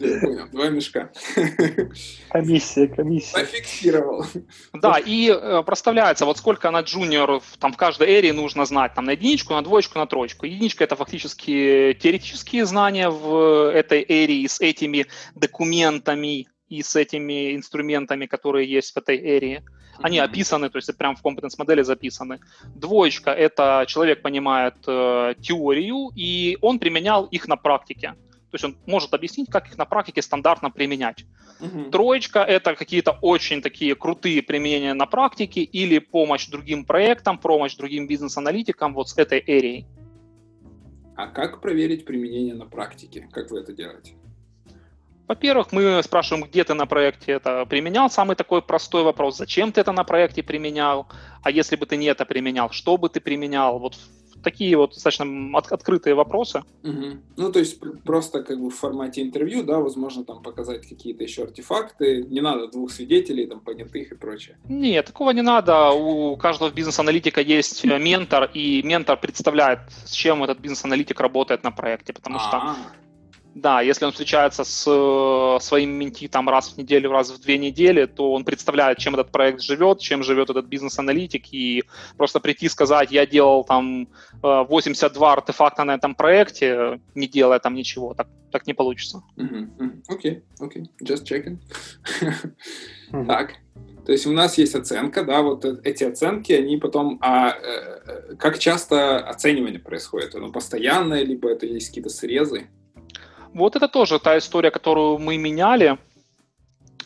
Я 0.00 0.20
понял. 0.20 0.48
Два 0.50 0.68
мешка. 0.68 1.10
Комиссия, 2.30 2.88
комиссия. 2.88 3.38
Зафиксировал. 3.38 4.26
Да, 4.72 4.98
и 4.98 5.30
э, 5.30 5.62
проставляется, 5.64 6.26
вот 6.26 6.38
сколько 6.38 6.70
на 6.70 6.80
джуниор 6.80 7.40
там 7.60 7.72
в 7.72 7.76
каждой 7.76 8.08
эрии 8.08 8.32
нужно 8.32 8.66
знать, 8.66 8.94
там 8.94 9.04
на 9.04 9.12
единичку, 9.12 9.54
на 9.54 9.62
двоечку, 9.62 9.98
на 9.98 10.06
троечку. 10.06 10.44
Единичка 10.44 10.84
это 10.84 10.96
фактически 10.96 11.96
теоретические 12.00 12.66
знания 12.66 13.08
в 13.08 13.70
этой 13.72 14.04
эрии 14.06 14.46
с 14.46 14.60
этими 14.60 15.06
документами 15.34 16.48
и 16.68 16.82
с 16.82 16.96
этими 16.96 17.54
инструментами, 17.54 18.26
которые 18.26 18.70
есть 18.70 18.92
в 18.92 18.96
этой 18.98 19.16
эрии. 19.16 19.62
Они 20.02 20.18
описаны, 20.18 20.70
то 20.70 20.76
есть 20.76 20.96
прям 20.96 21.16
в 21.16 21.22
компетенс 21.22 21.58
модели 21.58 21.82
записаны. 21.82 22.40
Двоечка— 22.74 23.30
это 23.32 23.84
человек 23.88 24.22
понимает 24.22 24.74
э, 24.86 25.34
теорию, 25.40 26.10
и 26.14 26.58
он 26.60 26.78
применял 26.78 27.24
их 27.24 27.48
на 27.48 27.56
практике. 27.56 28.14
То 28.50 28.54
есть 28.54 28.64
он 28.64 28.76
может 28.86 29.12
объяснить, 29.12 29.50
как 29.50 29.68
их 29.68 29.76
на 29.76 29.84
практике 29.84 30.22
стандартно 30.22 30.70
применять. 30.70 31.24
Uh-huh. 31.60 31.90
Троечка— 31.90 32.38
это 32.40 32.74
какие-то 32.74 33.18
очень 33.20 33.60
такие 33.60 33.94
крутые 33.94 34.42
применения 34.42 34.94
на 34.94 35.06
практике 35.06 35.62
или 35.62 35.98
помощь 35.98 36.46
другим 36.48 36.84
проектам, 36.84 37.38
помощь 37.38 37.74
другим 37.76 38.06
бизнес-аналитикам 38.06 38.94
вот 38.94 39.08
с 39.08 39.18
этой 39.18 39.42
эрией. 39.46 39.86
А 41.16 41.26
как 41.28 41.60
проверить 41.60 42.04
применение 42.04 42.54
на 42.54 42.66
практике? 42.66 43.28
Как 43.32 43.50
вы 43.50 43.60
это 43.60 43.72
делаете? 43.72 44.14
Во-первых, 45.28 45.72
мы 45.72 46.02
спрашиваем, 46.02 46.46
где 46.46 46.64
ты 46.64 46.74
на 46.74 46.86
проекте 46.86 47.32
это 47.32 47.66
применял. 47.66 48.10
Самый 48.10 48.36
такой 48.36 48.62
простой 48.62 49.02
вопрос, 49.02 49.36
зачем 49.36 49.72
ты 49.72 49.80
это 49.80 49.92
на 49.92 50.04
проекте 50.04 50.42
применял? 50.42 51.08
А 51.42 51.50
если 51.50 51.76
бы 51.76 51.86
ты 51.86 51.96
не 51.96 52.06
это 52.06 52.24
применял, 52.24 52.70
что 52.70 52.96
бы 52.96 53.08
ты 53.08 53.20
применял? 53.20 53.78
Вот 53.78 53.96
такие 54.46 54.76
вот 54.76 54.92
достаточно 54.94 55.26
от, 55.58 55.72
открытые 55.72 56.14
вопросы. 56.14 56.62
Угу. 56.84 57.06
Ну, 57.36 57.52
то 57.52 57.58
есть 57.58 57.80
просто 58.04 58.44
как 58.44 58.60
бы 58.60 58.70
в 58.70 58.74
формате 58.74 59.22
интервью, 59.22 59.64
да, 59.64 59.80
возможно, 59.80 60.24
там 60.24 60.40
показать 60.40 60.86
какие-то 60.86 61.24
еще 61.24 61.42
артефакты. 61.42 62.22
Не 62.22 62.40
надо 62.40 62.68
двух 62.68 62.92
свидетелей, 62.92 63.46
там, 63.46 63.58
понятых 63.58 64.12
и 64.12 64.14
прочее. 64.14 64.56
Нет, 64.68 65.06
такого 65.06 65.30
не 65.30 65.42
надо. 65.42 65.90
У 65.90 66.36
каждого 66.36 66.70
бизнес-аналитика 66.70 67.40
есть 67.40 67.84
э, 67.84 67.98
ментор, 67.98 68.48
и 68.54 68.82
ментор 68.84 69.18
представляет, 69.18 69.80
с 70.04 70.12
чем 70.12 70.44
этот 70.44 70.60
бизнес-аналитик 70.60 71.20
работает 71.20 71.64
на 71.64 71.72
проекте, 71.72 72.12
потому 72.12 72.36
А-а-а. 72.36 72.48
что 72.48 72.56
а. 72.56 72.76
Да, 73.56 73.80
если 73.80 74.04
он 74.04 74.10
встречается 74.10 74.64
с 74.64 74.84
э, 74.86 75.64
своим 75.64 75.92
менти 75.92 76.28
там 76.28 76.46
раз 76.46 76.74
в 76.74 76.76
неделю, 76.76 77.10
раз 77.10 77.30
в 77.30 77.40
две 77.40 77.56
недели, 77.56 78.04
то 78.04 78.32
он 78.32 78.44
представляет, 78.44 78.98
чем 78.98 79.14
этот 79.14 79.30
проект 79.30 79.62
живет, 79.62 79.98
чем 79.98 80.22
живет 80.22 80.50
этот 80.50 80.66
бизнес-аналитик, 80.66 81.54
и 81.54 81.82
просто 82.18 82.38
прийти 82.38 82.66
и 82.66 82.68
сказать, 82.68 83.10
я 83.12 83.26
делал 83.26 83.64
там 83.64 84.08
82 84.42 85.26
э, 85.26 85.32
артефакта 85.32 85.84
на 85.84 85.94
этом 85.94 86.14
проекте, 86.14 87.00
не 87.14 87.28
делая 87.28 87.58
там 87.58 87.72
ничего, 87.72 88.12
так, 88.12 88.28
так 88.52 88.66
не 88.66 88.74
получится. 88.74 89.22
Окей, 90.08 90.42
окей, 90.60 90.90
just 91.02 91.24
checking. 91.24 91.56
Так, 93.26 93.54
то 94.04 94.12
есть 94.12 94.26
у 94.26 94.32
нас 94.32 94.58
есть 94.58 94.74
оценка, 94.74 95.24
да, 95.24 95.40
вот 95.40 95.64
э, 95.64 95.80
эти 95.82 96.04
оценки, 96.04 96.52
они 96.52 96.76
потом, 96.76 97.18
а 97.22 97.54
как 98.38 98.58
часто 98.58 99.18
оценивание 99.18 99.80
происходит? 99.80 100.34
Оно 100.34 100.52
постоянное, 100.52 101.24
либо 101.24 101.48
это 101.48 101.64
есть 101.64 101.88
какие-то 101.88 102.10
срезы? 102.10 102.66
Вот 103.56 103.74
это 103.74 103.88
тоже 103.88 104.18
та 104.18 104.36
история, 104.36 104.70
которую 104.70 105.16
мы 105.16 105.38
меняли, 105.38 105.96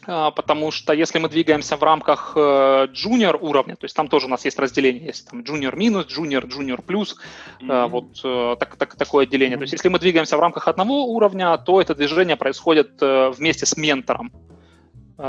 а, 0.05 0.33
потому 0.33 0.73
что 0.73 0.93
если 0.93 1.21
мы 1.21 1.29
двигаемся 1.29 1.77
в 1.77 1.83
рамках 1.85 2.33
junior 2.37 3.37
э, 3.37 3.39
уровня, 3.41 3.77
то 3.77 3.85
есть 3.85 3.95
там 3.95 4.09
тоже 4.09 4.27
у 4.27 4.29
нас 4.29 4.45
есть 4.45 4.59
разделение, 4.59 5.07
есть 5.07 5.31
там 5.31 5.43
junior 5.43 5.77
минус, 5.77 6.07
junior, 6.07 6.45
junior 6.49 6.83
плюс, 6.83 7.17
mm-hmm. 7.61 7.89
вот 7.89 8.21
э, 8.25 8.57
так, 8.59 8.75
так, 8.75 8.97
такое 8.97 9.27
отделение. 9.27 9.55
Mm-hmm. 9.55 9.59
То 9.59 9.63
есть 9.63 9.73
если 9.75 9.89
мы 9.91 10.01
двигаемся 10.01 10.37
в 10.37 10.41
рамках 10.41 10.67
одного 10.67 11.07
уровня, 11.07 11.57
то 11.57 11.81
это 11.81 11.95
движение 11.95 12.35
происходит 12.35 13.01
вместе 13.01 13.65
с 13.65 13.77
ментором. 13.77 14.33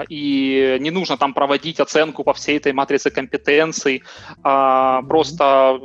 И 0.09 0.77
не 0.79 0.89
нужно 0.89 1.17
там 1.17 1.33
проводить 1.33 1.79
оценку 1.79 2.23
по 2.23 2.33
всей 2.33 2.57
этой 2.57 2.71
матрице 2.73 3.11
компетенций, 3.11 4.03
а 4.41 5.03
просто 5.03 5.81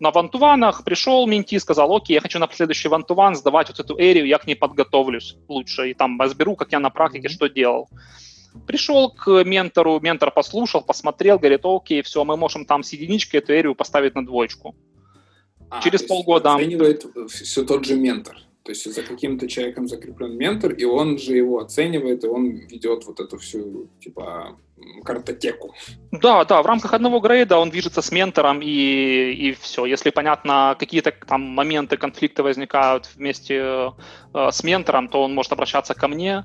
на 0.00 0.10
вантуванах 0.10 0.84
пришел 0.84 1.26
менти, 1.26 1.58
сказал, 1.58 1.94
окей, 1.94 2.14
я 2.14 2.20
хочу 2.20 2.38
на 2.38 2.48
следующий 2.52 2.88
вантуван 2.88 3.36
сдавать 3.36 3.68
вот 3.68 3.80
эту 3.80 3.98
эрию, 3.98 4.26
я 4.26 4.38
к 4.38 4.46
ней 4.46 4.54
подготовлюсь 4.54 5.36
лучше, 5.48 5.90
и 5.90 5.94
там 5.94 6.20
разберу, 6.20 6.56
как 6.56 6.72
я 6.72 6.80
на 6.80 6.90
практике 6.90 7.28
что 7.28 7.48
делал. 7.48 7.88
Пришел 8.66 9.10
к 9.10 9.44
ментору, 9.44 10.00
ментор 10.00 10.30
послушал, 10.30 10.82
посмотрел, 10.82 11.38
говорит, 11.38 11.60
окей, 11.64 12.02
все, 12.02 12.24
мы 12.24 12.36
можем 12.36 12.64
там 12.64 12.82
с 12.82 12.92
единичкой 12.92 13.40
эту 13.40 13.52
эрию 13.52 13.74
поставить 13.74 14.14
на 14.14 14.24
двоечку. 14.24 14.74
А, 15.70 15.80
Через 15.80 16.02
полгода... 16.02 16.54
Оценивает 16.54 17.04
все 17.28 17.64
тот 17.64 17.84
же 17.84 17.96
ментор. 17.96 18.36
То 18.62 18.70
есть 18.70 18.92
за 18.94 19.02
каким-то 19.02 19.46
человеком 19.48 19.88
закреплен 19.88 20.38
ментор, 20.38 20.72
и 20.72 20.84
он 20.84 21.18
же 21.18 21.36
его 21.36 21.58
оценивает, 21.58 22.24
и 22.24 22.28
он 22.28 22.50
ведет 22.50 23.04
вот 23.06 23.20
эту 23.20 23.38
всю, 23.38 23.88
типа, 24.00 24.56
картотеку. 25.04 25.74
Да, 26.10 26.44
да, 26.44 26.62
в 26.62 26.66
рамках 26.66 26.92
одного 26.94 27.20
грейда 27.20 27.58
он 27.58 27.70
движется 27.70 28.02
с 28.02 28.10
ментором, 28.10 28.60
и, 28.60 29.32
и 29.32 29.52
все. 29.52 29.86
Если, 29.86 30.10
понятно, 30.10 30.76
какие-то 30.78 31.12
там 31.12 31.42
моменты 31.42 31.96
конфликта 31.96 32.42
возникают 32.42 33.08
вместе 33.14 33.92
э, 34.34 34.50
с 34.50 34.64
ментором, 34.64 35.08
то 35.08 35.22
он 35.22 35.34
может 35.34 35.52
обращаться 35.52 35.94
ко 35.94 36.08
мне, 36.08 36.44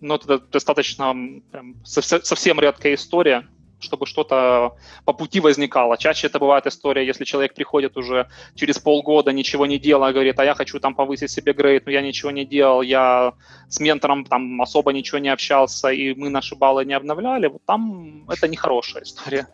но 0.00 0.16
это 0.16 0.38
достаточно 0.38 1.14
прям, 1.50 1.76
совсем 1.84 2.60
редкая 2.60 2.94
история 2.94 3.48
чтобы 3.82 4.06
что-то 4.06 4.76
по 5.04 5.12
пути 5.12 5.40
возникало. 5.40 5.98
Чаще 5.98 6.28
это 6.28 6.38
бывает 6.38 6.66
история, 6.66 7.06
если 7.06 7.24
человек 7.24 7.54
приходит 7.54 7.96
уже 7.96 8.28
через 8.54 8.78
полгода, 8.78 9.32
ничего 9.32 9.66
не 9.66 9.78
делая, 9.78 10.12
говорит, 10.12 10.38
а 10.38 10.44
я 10.44 10.54
хочу 10.54 10.80
там 10.80 10.94
повысить 10.94 11.30
себе 11.30 11.52
грейд, 11.52 11.86
но 11.86 11.92
я 11.92 12.02
ничего 12.02 12.30
не 12.30 12.44
делал, 12.44 12.82
я 12.82 13.34
с 13.68 13.80
ментором 13.80 14.24
там 14.24 14.60
особо 14.62 14.92
ничего 14.92 15.18
не 15.18 15.28
общался, 15.28 15.88
и 15.88 16.14
мы 16.14 16.28
наши 16.28 16.54
баллы 16.54 16.84
не 16.84 16.94
обновляли, 16.94 17.48
вот 17.48 17.62
там 17.64 18.24
это 18.30 18.48
нехорошая 18.48 19.02
история. 19.02 19.48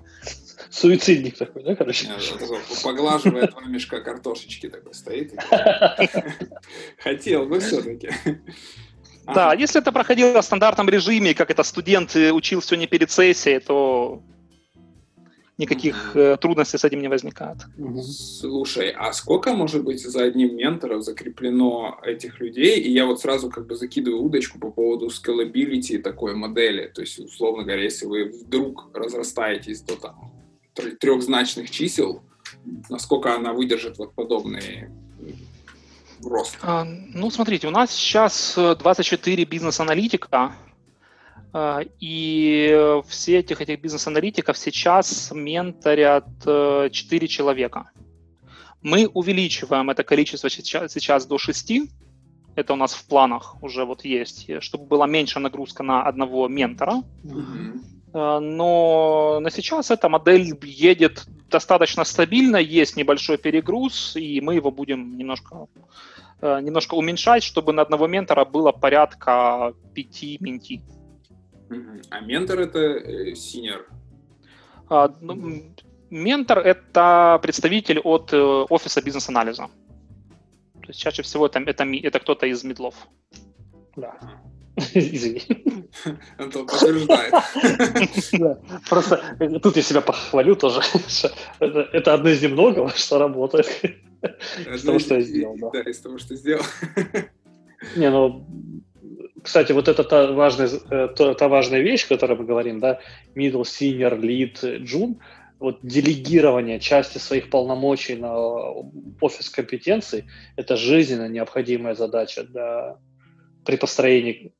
Суицидник 0.70 1.38
такой, 1.38 1.62
да, 1.62 1.74
короче? 1.74 2.08
Поглаживает 2.82 3.50
два 3.50 3.62
мешка 3.62 4.00
картошечки 4.00 4.68
такой 4.68 4.92
стоит. 4.92 5.32
Хотел 6.98 7.46
бы 7.46 7.60
все-таки. 7.60 8.10
Да, 9.34 9.52
если 9.54 9.80
это 9.80 9.92
проходило 9.92 10.40
в 10.40 10.44
стандартном 10.44 10.88
режиме, 10.88 11.34
как 11.34 11.50
это 11.50 11.62
студент 11.62 12.14
учил 12.14 12.60
все 12.60 12.76
не 12.76 12.86
перед 12.86 13.10
сессией, 13.10 13.60
то 13.60 14.22
никаких 15.58 16.12
э, 16.14 16.36
трудностей 16.40 16.78
с 16.78 16.84
этим 16.84 17.02
не 17.02 17.08
возникает. 17.08 17.58
Слушай, 18.02 18.90
а 18.90 19.12
сколько 19.12 19.52
может 19.52 19.84
быть 19.84 20.00
за 20.00 20.22
одним 20.22 20.56
ментором 20.56 21.02
закреплено 21.02 21.98
этих 22.04 22.40
людей? 22.40 22.80
И 22.80 22.90
я 22.90 23.06
вот 23.06 23.20
сразу 23.20 23.50
как 23.50 23.66
бы 23.66 23.74
закидываю 23.74 24.22
удочку 24.22 24.58
по 24.58 24.70
поводу 24.70 25.08
scalability 25.08 25.98
такой 25.98 26.34
модели. 26.34 26.86
То 26.94 27.00
есть, 27.02 27.18
условно 27.18 27.64
говоря, 27.64 27.82
если 27.82 28.06
вы 28.06 28.26
вдруг 28.26 28.90
разрастаетесь 28.94 29.82
до 29.82 29.96
там 29.96 30.32
трехзначных 31.00 31.70
чисел, 31.70 32.22
насколько 32.88 33.34
она 33.34 33.52
выдержит 33.52 33.98
вот 33.98 34.14
подобные 34.14 34.90
рост? 36.24 36.58
А, 36.62 36.84
ну, 36.84 37.30
смотрите, 37.30 37.68
у 37.68 37.70
нас 37.70 37.90
сейчас 37.90 38.54
24 38.56 39.42
э, 39.42 39.46
бизнес-аналитика, 39.46 40.52
а, 41.52 41.80
и 42.00 43.00
все 43.08 43.38
этих, 43.38 43.60
этих 43.60 43.80
бизнес-аналитиков 43.80 44.56
сейчас 44.56 45.30
менторят 45.32 46.26
4 46.44 46.90
э, 46.90 47.26
человека. 47.26 47.90
Мы 48.82 49.06
увеличиваем 49.06 49.90
это 49.90 50.04
количество 50.04 50.48
сейчас, 50.50 50.92
сейчас 50.92 51.26
до 51.26 51.38
6, 51.38 51.72
это 52.54 52.72
у 52.72 52.76
нас 52.76 52.94
в 52.94 53.06
планах 53.06 53.62
уже 53.62 53.84
вот 53.84 54.04
есть, 54.04 54.50
чтобы 54.62 54.86
была 54.86 55.06
меньше 55.06 55.38
нагрузка 55.40 55.82
на 55.82 56.02
одного 56.02 56.48
ментора. 56.48 57.02
Mm-hmm. 57.24 58.40
Но 58.40 59.38
на 59.40 59.50
сейчас 59.50 59.90
эта 59.90 60.08
модель 60.08 60.58
едет 60.62 61.26
достаточно 61.50 62.04
стабильно, 62.04 62.56
есть 62.56 62.96
небольшой 62.96 63.38
перегруз, 63.38 64.16
и 64.16 64.40
мы 64.40 64.54
его 64.54 64.70
будем 64.70 65.16
немножко, 65.16 65.66
э, 66.40 66.60
немножко 66.60 66.94
уменьшать, 66.94 67.42
чтобы 67.42 67.72
на 67.72 67.82
одного 67.82 68.06
ментора 68.06 68.44
было 68.44 68.72
порядка 68.72 69.74
пяти 69.94 70.36
mentee. 70.40 70.82
А 72.10 72.20
ментор 72.20 72.60
это 72.60 73.34
senior? 73.34 73.86
А, 74.88 75.12
ну, 75.20 75.62
ментор 76.10 76.58
это 76.58 77.38
представитель 77.42 78.00
от 78.00 78.32
э, 78.32 78.36
офиса 78.38 79.02
бизнес-анализа. 79.02 79.68
То 80.82 80.88
есть 80.88 81.00
чаще 81.00 81.22
всего 81.22 81.46
это, 81.46 81.58
это, 81.58 81.84
это 81.84 82.20
кто-то 82.20 82.46
из 82.46 82.64
middle 82.64 82.84
ов. 82.84 82.94
Да. 83.96 84.16
Извини. 84.94 85.42
Антон 86.38 86.66
подтверждает. 86.66 87.34
Просто 88.88 89.20
э, 89.40 89.58
тут 89.60 89.76
я 89.76 89.82
себя 89.82 90.00
похвалю 90.00 90.54
тоже. 90.56 90.80
Это 91.60 92.14
одно 92.14 92.30
из 92.30 92.42
немногого, 92.42 92.90
что 92.90 93.18
работает. 93.18 93.66
Из 94.72 94.82
того, 94.82 94.98
что 94.98 95.14
я 95.14 95.20
сделал. 95.20 95.56
Да, 95.72 95.80
из 95.80 95.98
того, 95.98 96.18
что 96.18 96.34
сделал. 96.36 96.64
Не, 97.96 98.10
ну, 98.10 98.46
кстати, 99.42 99.72
вот 99.72 99.88
это 99.88 100.04
та 100.04 100.32
важная, 100.32 100.68
э, 100.90 101.08
та, 101.16 101.34
та 101.34 101.48
важная 101.48 101.80
вещь, 101.80 102.04
о 102.04 102.08
которой 102.08 102.36
мы 102.36 102.44
говорим, 102.44 102.80
да, 102.80 103.00
middle, 103.34 103.62
senior, 103.62 104.18
lead, 104.18 104.82
june, 104.82 105.16
вот 105.58 105.78
делегирование 105.82 106.80
части 106.80 107.18
своих 107.18 107.50
полномочий 107.50 108.16
на 108.16 108.34
офис 109.20 109.50
компетенций– 109.50 110.24
это 110.56 110.76
жизненно 110.76 111.28
необходимая 111.28 111.94
задача 111.94 112.44
для, 112.44 112.98
при 113.64 113.76
построении 113.76 114.52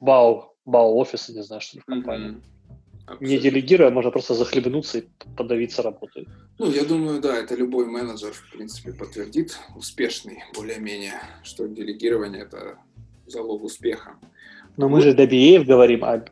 бау, 0.00 0.54
бау 0.64 0.96
офиса, 0.96 1.32
не 1.32 1.42
знаю, 1.42 1.60
что 1.60 1.80
в 1.80 1.84
компании. 1.84 2.30
Mm-hmm. 2.30 3.18
Не 3.20 3.38
делегируя, 3.38 3.90
можно 3.90 4.10
просто 4.10 4.34
захлебнуться 4.34 4.98
и 4.98 5.04
подавиться 5.36 5.82
работой. 5.82 6.28
Ну, 6.58 6.70
я 6.70 6.84
думаю, 6.84 7.20
да, 7.20 7.36
это 7.36 7.56
любой 7.56 7.86
менеджер, 7.86 8.32
в 8.32 8.52
принципе, 8.52 8.92
подтвердит, 8.92 9.58
успешный 9.76 10.44
более-менее, 10.54 11.14
что 11.42 11.66
делегирование– 11.66 12.42
это 12.44 12.78
залог 13.26 13.64
успеха. 13.64 14.16
Но 14.76 14.88
вот. 14.88 14.96
мы 14.96 15.00
же 15.02 15.12
до 15.12 15.24
BA 15.24 15.64
говорим, 15.64 16.04
а 16.04 16.24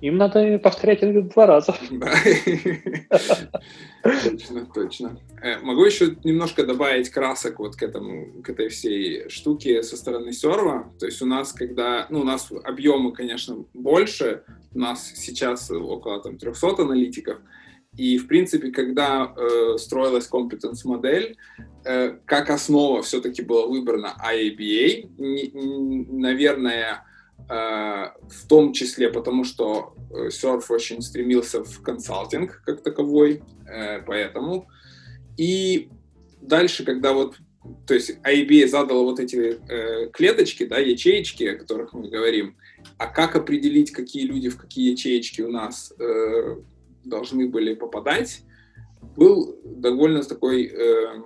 им 0.00 0.16
надо 0.16 0.58
повторять 0.58 1.02
это 1.02 1.22
два 1.22 1.46
раза. 1.46 1.74
Точно, 4.02 4.66
точно. 4.74 5.20
Э, 5.42 5.58
могу 5.60 5.84
еще 5.84 6.16
немножко 6.24 6.64
добавить 6.64 7.10
красок 7.10 7.58
вот 7.58 7.76
к 7.76 7.82
этому, 7.82 8.42
к 8.42 8.48
этой 8.48 8.68
всей 8.68 9.28
штуке 9.28 9.82
со 9.82 9.96
стороны 9.96 10.32
серва. 10.32 10.90
То 10.98 11.06
есть 11.06 11.20
у 11.20 11.26
нас, 11.26 11.52
когда, 11.52 12.06
ну, 12.08 12.20
у 12.20 12.24
нас 12.24 12.50
объемы, 12.64 13.12
конечно, 13.12 13.64
больше, 13.74 14.42
у 14.74 14.78
нас 14.78 15.12
сейчас 15.16 15.70
около 15.70 16.22
там 16.22 16.38
300 16.38 16.82
аналитиков, 16.82 17.38
И, 17.96 18.16
в 18.18 18.26
принципе, 18.28 18.70
когда 18.70 19.34
э, 19.36 19.76
строилась 19.78 20.26
компетенс-модель, 20.28 21.36
э, 21.84 22.16
как 22.24 22.48
основа 22.48 23.02
все-таки 23.02 23.42
была 23.42 23.66
выбрана 23.66 24.14
IABA. 24.24 25.08
Н- 25.18 26.20
наверное, 26.20 27.04
э, 27.04 27.09
в 27.48 28.46
том 28.48 28.72
числе 28.72 29.10
потому, 29.10 29.44
что 29.44 29.94
э, 30.10 30.30
очень 30.68 31.02
стремился 31.02 31.64
в 31.64 31.82
консалтинг 31.82 32.62
как 32.64 32.82
таковой, 32.82 33.42
э, 33.66 34.00
поэтому. 34.02 34.68
И 35.36 35.88
дальше, 36.40 36.84
когда 36.84 37.12
вот 37.12 37.36
то 37.86 37.94
есть 37.94 38.18
IABA 38.24 38.66
задала 38.68 39.02
вот 39.02 39.20
эти 39.20 39.58
э, 39.68 40.08
клеточки, 40.10 40.64
да, 40.64 40.78
ячеечки, 40.78 41.44
о 41.44 41.58
которых 41.58 41.92
мы 41.92 42.08
говорим, 42.08 42.56
а 42.96 43.06
как 43.06 43.36
определить, 43.36 43.90
какие 43.90 44.24
люди 44.24 44.48
в 44.48 44.56
какие 44.56 44.92
ячеечки 44.92 45.42
у 45.42 45.50
нас 45.50 45.92
э, 45.98 46.56
должны 47.04 47.48
были 47.48 47.74
попадать, 47.74 48.42
был 49.16 49.58
довольно 49.64 50.22
такой 50.22 50.66
э, 50.66 51.22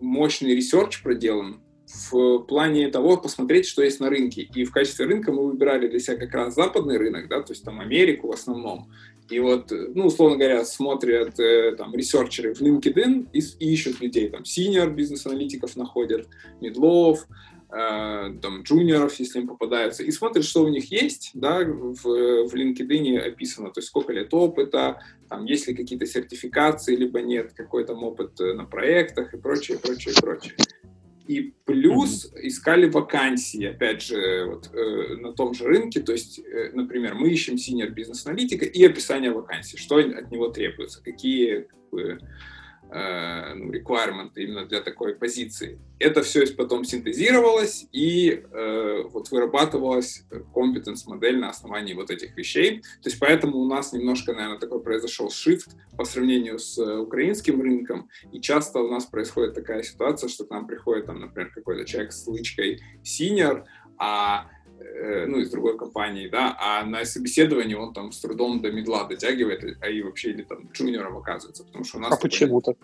мощный 0.00 0.54
research 0.54 1.02
проделан 1.02 1.63
в 2.10 2.38
плане 2.40 2.88
того, 2.88 3.16
посмотреть, 3.16 3.66
что 3.66 3.82
есть 3.82 4.00
на 4.00 4.10
рынке. 4.10 4.48
И 4.54 4.64
в 4.64 4.72
качестве 4.72 5.06
рынка 5.06 5.32
мы 5.32 5.46
выбирали 5.46 5.88
для 5.88 5.98
себя 5.98 6.16
как 6.16 6.34
раз 6.34 6.54
западный 6.54 6.98
рынок, 6.98 7.28
да, 7.28 7.42
то 7.42 7.52
есть 7.52 7.64
там 7.64 7.80
Америку 7.80 8.28
в 8.28 8.32
основном. 8.32 8.90
И 9.30 9.38
вот, 9.38 9.70
ну, 9.70 10.06
условно 10.06 10.36
говоря, 10.36 10.64
смотрят 10.64 11.38
э, 11.40 11.74
там 11.76 11.94
researcher 11.94 12.48
ы 12.48 12.54
в 12.54 12.60
LinkedIn 12.60 13.28
и, 13.32 13.38
и 13.38 13.72
ищут 13.72 14.00
людей, 14.00 14.28
там, 14.28 14.42
senior 14.42 14.90
бизнес-аналитиков 14.90 15.76
находят, 15.76 16.28
медлов, 16.60 17.26
Э, 17.76 18.32
там, 18.40 18.62
джуниоров, 18.62 19.18
если 19.18 19.40
им 19.40 19.48
попадаются, 19.48 20.04
и 20.04 20.12
смотрят, 20.12 20.44
что 20.44 20.62
у 20.62 20.68
них 20.68 20.92
есть, 20.92 21.32
да, 21.34 21.64
в, 21.64 22.02
в 22.04 22.54
LinkedIn 22.54 23.18
описано, 23.18 23.70
то 23.70 23.78
есть 23.78 23.88
сколько 23.88 24.12
лет 24.12 24.32
опыта, 24.32 25.00
там, 25.28 25.44
есть 25.44 25.66
ли 25.66 25.74
какие-то 25.74 26.06
сертификации, 26.06 26.94
либо 26.94 27.20
нет, 27.20 27.52
какой 27.52 27.84
там 27.84 28.04
опыт 28.04 28.40
э, 28.40 28.52
на 28.52 28.64
проектах 28.64 29.34
и 29.34 29.38
прочее, 29.38 29.78
прочее, 29.78 30.14
прочее. 30.20 30.54
И 31.26 31.54
плюс 31.64 32.30
искали 32.42 32.86
вакансии, 32.86 33.64
опять 33.64 34.02
же, 34.02 34.44
вот, 34.46 34.70
э, 34.74 35.16
на 35.16 35.32
том 35.32 35.54
же 35.54 35.64
рынке. 35.64 36.00
То 36.00 36.12
есть, 36.12 36.38
э, 36.38 36.70
например, 36.74 37.14
мы 37.14 37.30
ищем 37.30 37.54
senior 37.54 37.88
бизнес-аналитика 37.88 38.66
и 38.66 38.84
описание 38.84 39.32
вакансии, 39.32 39.76
что 39.76 39.96
от 39.96 40.30
него 40.30 40.48
требуется, 40.48 41.02
какие 41.02 41.62
как 41.62 41.90
бы, 41.90 42.18
ну, 42.94 43.72
requirement 43.72 44.30
именно 44.36 44.66
для 44.66 44.80
такой 44.80 45.14
позиции. 45.16 45.80
Это 45.98 46.22
все 46.22 46.46
потом 46.56 46.84
синтезировалось 46.84 47.86
и 47.90 48.30
э, 48.30 49.02
вот 49.10 49.30
вырабатывалась 49.30 50.24
компетенс-модель 50.52 51.38
на 51.40 51.50
основании 51.50 51.94
вот 51.94 52.10
этих 52.10 52.36
вещей. 52.36 52.82
То 53.02 53.08
есть 53.08 53.18
поэтому 53.18 53.58
у 53.58 53.66
нас 53.66 53.92
немножко, 53.92 54.32
наверное, 54.32 54.58
такой 54.58 54.80
произошел 54.80 55.28
shift 55.28 55.70
по 55.96 56.04
сравнению 56.04 56.58
с 56.58 56.78
э, 56.78 56.98
украинским 56.98 57.60
рынком. 57.60 58.08
И 58.32 58.40
часто 58.40 58.78
у 58.78 58.88
нас 58.88 59.06
происходит 59.06 59.54
такая 59.54 59.82
ситуация, 59.82 60.28
что 60.28 60.44
к 60.44 60.50
нам 60.50 60.66
приходит, 60.66 61.06
там, 61.06 61.18
например, 61.18 61.50
какой-то 61.52 61.84
человек 61.84 62.12
с 62.12 62.26
лычкой 62.28 62.80
senior, 63.02 63.64
а 63.98 64.46
Э, 64.46 64.53
ну, 65.26 65.38
из 65.38 65.50
другой 65.50 65.76
компании, 65.76 66.28
да, 66.28 66.56
а 66.58 66.84
на 66.84 67.04
собеседовании 67.04 67.74
он 67.74 67.92
там 67.92 68.12
с 68.12 68.20
трудом 68.20 68.60
до 68.60 68.70
медла 68.70 69.04
дотягивает, 69.04 69.78
а 69.80 69.88
и 69.88 70.02
вообще 70.02 70.30
или 70.30 70.42
там 70.42 70.68
джуниором 70.72 71.16
оказывается, 71.16 71.64
потому 71.64 71.84
что 71.84 71.98
у 71.98 72.00
нас... 72.00 72.12
А 72.12 72.16
почему 72.16 72.60
так? 72.60 72.76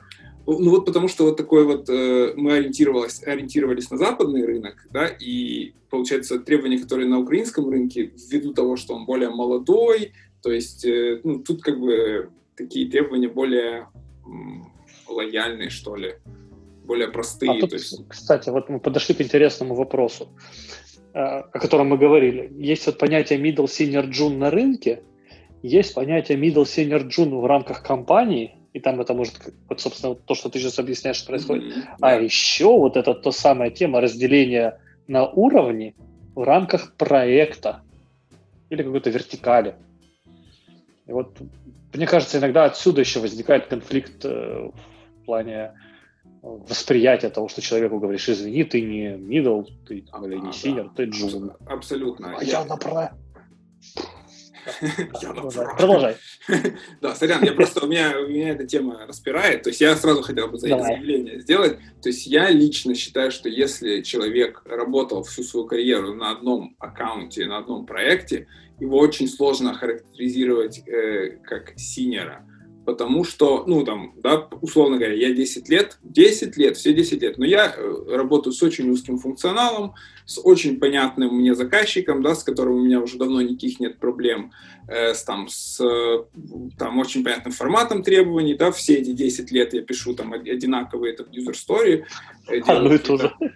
Ну 0.47 0.70
вот 0.70 0.87
потому 0.87 1.09
что 1.09 1.25
вот 1.25 1.37
такой 1.37 1.64
вот 1.64 1.88
э, 1.88 2.32
мы 2.37 2.54
ориентировались, 2.54 3.23
ориентировались 3.23 3.90
на 3.90 3.99
западный 3.99 4.44
рынок, 4.44 4.87
да, 4.90 5.06
и 5.06 5.75
получается 5.90 6.38
требования, 6.38 6.78
которые 6.78 7.09
на 7.09 7.18
украинском 7.18 7.68
рынке, 7.70 8.12
ввиду 8.30 8.52
того, 8.52 8.76
что 8.76 8.94
он 8.94 9.04
более 9.04 9.30
молодой, 9.30 10.12
то 10.42 10.50
есть 10.50 10.85
э, 10.85 11.20
ну, 11.25 11.40
тут 11.40 11.62
как 11.62 11.78
бы 11.78 12.30
такие 12.56 12.90
требования 12.90 13.28
более 13.28 13.88
м, 14.26 14.73
лояльные, 15.09 15.70
что 15.70 15.97
ли, 15.97 16.16
более 16.85 17.09
простые. 17.09 17.52
А 17.52 17.61
тут, 17.61 17.73
есть... 17.73 18.02
Кстати, 18.09 18.50
вот 18.50 18.68
мы 18.68 18.80
подошли 18.80 19.14
к 19.14 19.20
интересному 19.20 19.75
вопросу. 19.75 20.28
Э, 21.12 21.43
о 21.52 21.59
котором 21.59 21.88
мы 21.88 21.99
говорили. 21.99 22.52
Есть 22.57 22.87
вот 22.87 22.99
понятие 22.99 23.40
middle 23.40 23.64
senior 23.64 24.09
June 24.09 24.37
на 24.37 24.49
рынке, 24.49 25.03
есть 25.61 25.92
понятие 25.92 26.38
middle 26.38 26.62
senior 26.62 27.05
June 27.09 27.40
в 27.40 27.46
рамках 27.46 27.83
компании, 27.83 28.55
и 28.73 28.79
там 28.79 29.01
это 29.01 29.12
может, 29.12 29.35
вот, 29.68 29.81
собственно, 29.81 30.14
то, 30.14 30.37
что 30.37 30.51
ты 30.51 30.61
сейчас 30.61 30.79
объясняешь, 30.79 31.27
происходит. 31.27 31.64
Mm-hmm. 31.64 31.96
А 32.01 32.14
еще 32.14 32.66
вот 32.66 32.96
это 32.96 33.14
то 33.14 33.33
самая 33.33 33.70
тема 33.70 34.01
разделения 34.01 34.79
на 35.09 35.27
уровни 35.27 35.96
в 36.37 36.44
рамках 36.44 36.94
проекта 36.94 37.83
или 38.68 38.85
какой-то 38.85 39.11
вертикали. 39.11 39.75
И 41.09 41.12
вот, 41.12 41.37
мне 41.92 42.07
кажется, 42.07 42.38
иногда 42.38 42.66
отсюда 42.66 43.01
еще 43.01 43.18
возникает 43.18 43.66
конфликт 43.66 44.25
э, 44.25 44.70
в 44.70 45.25
плане 45.25 45.73
восприятие 46.42 47.31
того, 47.31 47.48
что 47.48 47.61
человеку 47.61 47.98
говоришь, 47.98 48.29
извини, 48.29 48.64
ты 48.64 48.81
не 48.81 49.14
middle, 49.16 49.66
ты 49.87 49.98
или 49.98 50.37
не 50.37 50.50
senior, 50.50 50.85
да. 50.85 50.90
ты 50.96 51.05
джун. 51.05 51.53
Абсолютно. 51.66 52.37
А 52.37 52.42
я, 52.42 52.61
я 52.61 52.64
направо. 52.64 53.12
Продолжай. 55.76 56.16
Да, 57.00 57.14
сорян, 57.14 57.42
я 57.44 57.53
просто, 57.53 57.85
у 57.85 57.88
меня, 57.88 58.12
у 58.18 58.29
меня 58.29 58.50
эта 58.50 58.66
тема 58.66 59.07
распирает, 59.07 59.62
то 59.62 59.70
есть 59.70 59.81
я 59.81 59.96
сразу 59.96 60.22
хотел 60.22 60.48
бы 60.48 60.59
за 60.59 60.68
это 60.68 60.83
заявление 60.83 61.40
сделать. 61.40 61.79
То 62.03 62.09
есть 62.09 62.26
я 62.26 62.50
лично 62.50 62.94
считаю, 62.94 63.31
что 63.31 63.48
если 63.48 64.03
человек 64.03 64.62
работал 64.64 65.22
всю 65.22 65.42
свою 65.42 65.66
карьеру 65.66 66.14
на 66.14 66.31
одном 66.31 66.76
аккаунте, 66.79 67.46
на 67.46 67.59
одном 67.59 67.87
проекте, 67.87 68.48
его 68.79 68.98
очень 68.98 69.29
сложно 69.29 69.74
характеризировать 69.74 70.87
э, 70.87 71.38
как 71.44 71.72
синера 71.76 72.46
потому 72.85 73.25
что, 73.25 73.64
ну, 73.66 73.85
там, 73.85 74.14
да, 74.16 74.49
условно 74.61 74.97
говоря, 74.97 75.14
я 75.14 75.33
10 75.33 75.69
лет, 75.69 75.99
10 76.03 76.57
лет, 76.57 76.77
все 76.77 76.93
10 76.93 77.23
лет, 77.23 77.38
но 77.38 77.45
я 77.45 77.75
э, 77.77 78.16
работаю 78.16 78.53
с 78.53 78.62
очень 78.62 78.88
узким 78.90 79.19
функционалом, 79.19 79.95
с 80.25 80.40
очень 80.43 80.79
понятным 80.79 81.37
мне 81.37 81.55
заказчиком, 81.55 82.23
да, 82.23 82.35
с 82.35 82.43
которым 82.43 82.77
у 82.77 82.83
меня 82.83 83.01
уже 83.01 83.19
давно 83.19 83.43
никаких 83.43 83.81
нет 83.81 83.99
проблем, 83.99 84.53
э, 84.88 85.14
с, 85.14 85.23
там, 85.25 85.49
с 85.49 85.79
там, 86.79 86.99
очень 86.99 87.23
понятным 87.23 87.53
форматом 87.53 88.03
требований, 88.03 88.55
да, 88.55 88.71
все 88.71 88.95
эти 88.95 89.12
10 89.12 89.53
лет 89.53 89.75
я 89.75 89.83
пишу 89.83 90.14
там 90.14 90.33
одинаковые 90.33 91.14
там 91.14 91.27
user 91.27 91.55
story, 91.55 92.05
э, 92.49 92.61
а, 92.66 92.81
ну, 92.81 92.90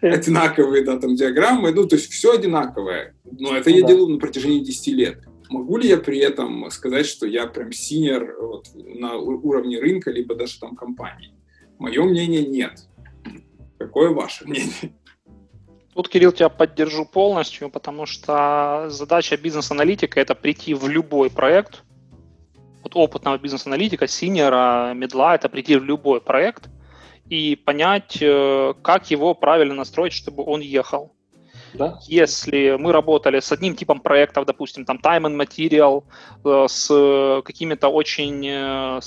одинаковые, 0.02 0.84
да, 0.84 0.98
там 0.98 1.14
диаграммы, 1.14 1.72
ну, 1.72 1.86
то 1.86 1.96
есть 1.96 2.10
все 2.12 2.34
одинаковое, 2.34 3.14
но 3.24 3.56
это 3.56 3.70
ну, 3.70 3.76
я 3.76 3.82
да. 3.82 3.88
делаю 3.88 4.08
на 4.08 4.18
протяжении 4.18 4.60
10 4.60 4.86
лет. 4.88 5.24
Могу 5.50 5.76
ли 5.76 5.88
я 5.88 5.98
при 5.98 6.18
этом 6.18 6.70
сказать, 6.70 7.06
что 7.06 7.26
я 7.26 7.46
прям 7.46 7.72
синер 7.72 8.36
вот, 8.40 8.68
на 8.74 9.16
уровне 9.16 9.78
рынка, 9.78 10.10
либо 10.10 10.34
даже 10.34 10.58
там 10.58 10.74
компании? 10.74 11.34
Мое 11.78 12.02
мнение 12.04 12.46
нет. 12.46 12.88
Какое 13.78 14.10
ваше 14.10 14.44
мнение? 14.48 14.94
Тут, 15.94 16.08
Кирилл, 16.08 16.32
тебя 16.32 16.48
поддержу 16.48 17.04
полностью, 17.04 17.70
потому 17.70 18.04
что 18.06 18.86
задача 18.88 19.36
бизнес-аналитика– 19.36 20.18
это 20.20 20.34
прийти 20.34 20.74
в 20.74 20.88
любой 20.88 21.30
проект. 21.30 21.84
Вот 22.82 22.96
опытного 22.96 23.38
бизнес-аналитика, 23.38 24.08
синера, 24.08 24.92
медла– 24.94 25.34
это 25.36 25.48
прийти 25.48 25.76
в 25.76 25.84
любой 25.84 26.20
проект 26.20 26.68
и 27.30 27.56
понять, 27.56 28.18
э, 28.20 28.74
как 28.82 29.10
его 29.10 29.34
правильно 29.34 29.74
настроить, 29.74 30.12
чтобы 30.12 30.44
он 30.44 30.60
ехал. 30.60 31.13
Да? 31.74 31.98
Если 32.06 32.76
мы 32.78 32.92
работали 32.92 33.40
с 33.40 33.50
одним 33.52 33.74
типом 33.74 34.00
проектов, 34.00 34.46
допустим, 34.46 34.84
там 34.84 34.98
time 34.98 35.26
and 35.26 35.36
material, 35.36 36.04
э, 36.44 36.68
с 36.68 37.42
какими-то 37.44 37.88
очень 37.88 38.46
э, 38.46 39.00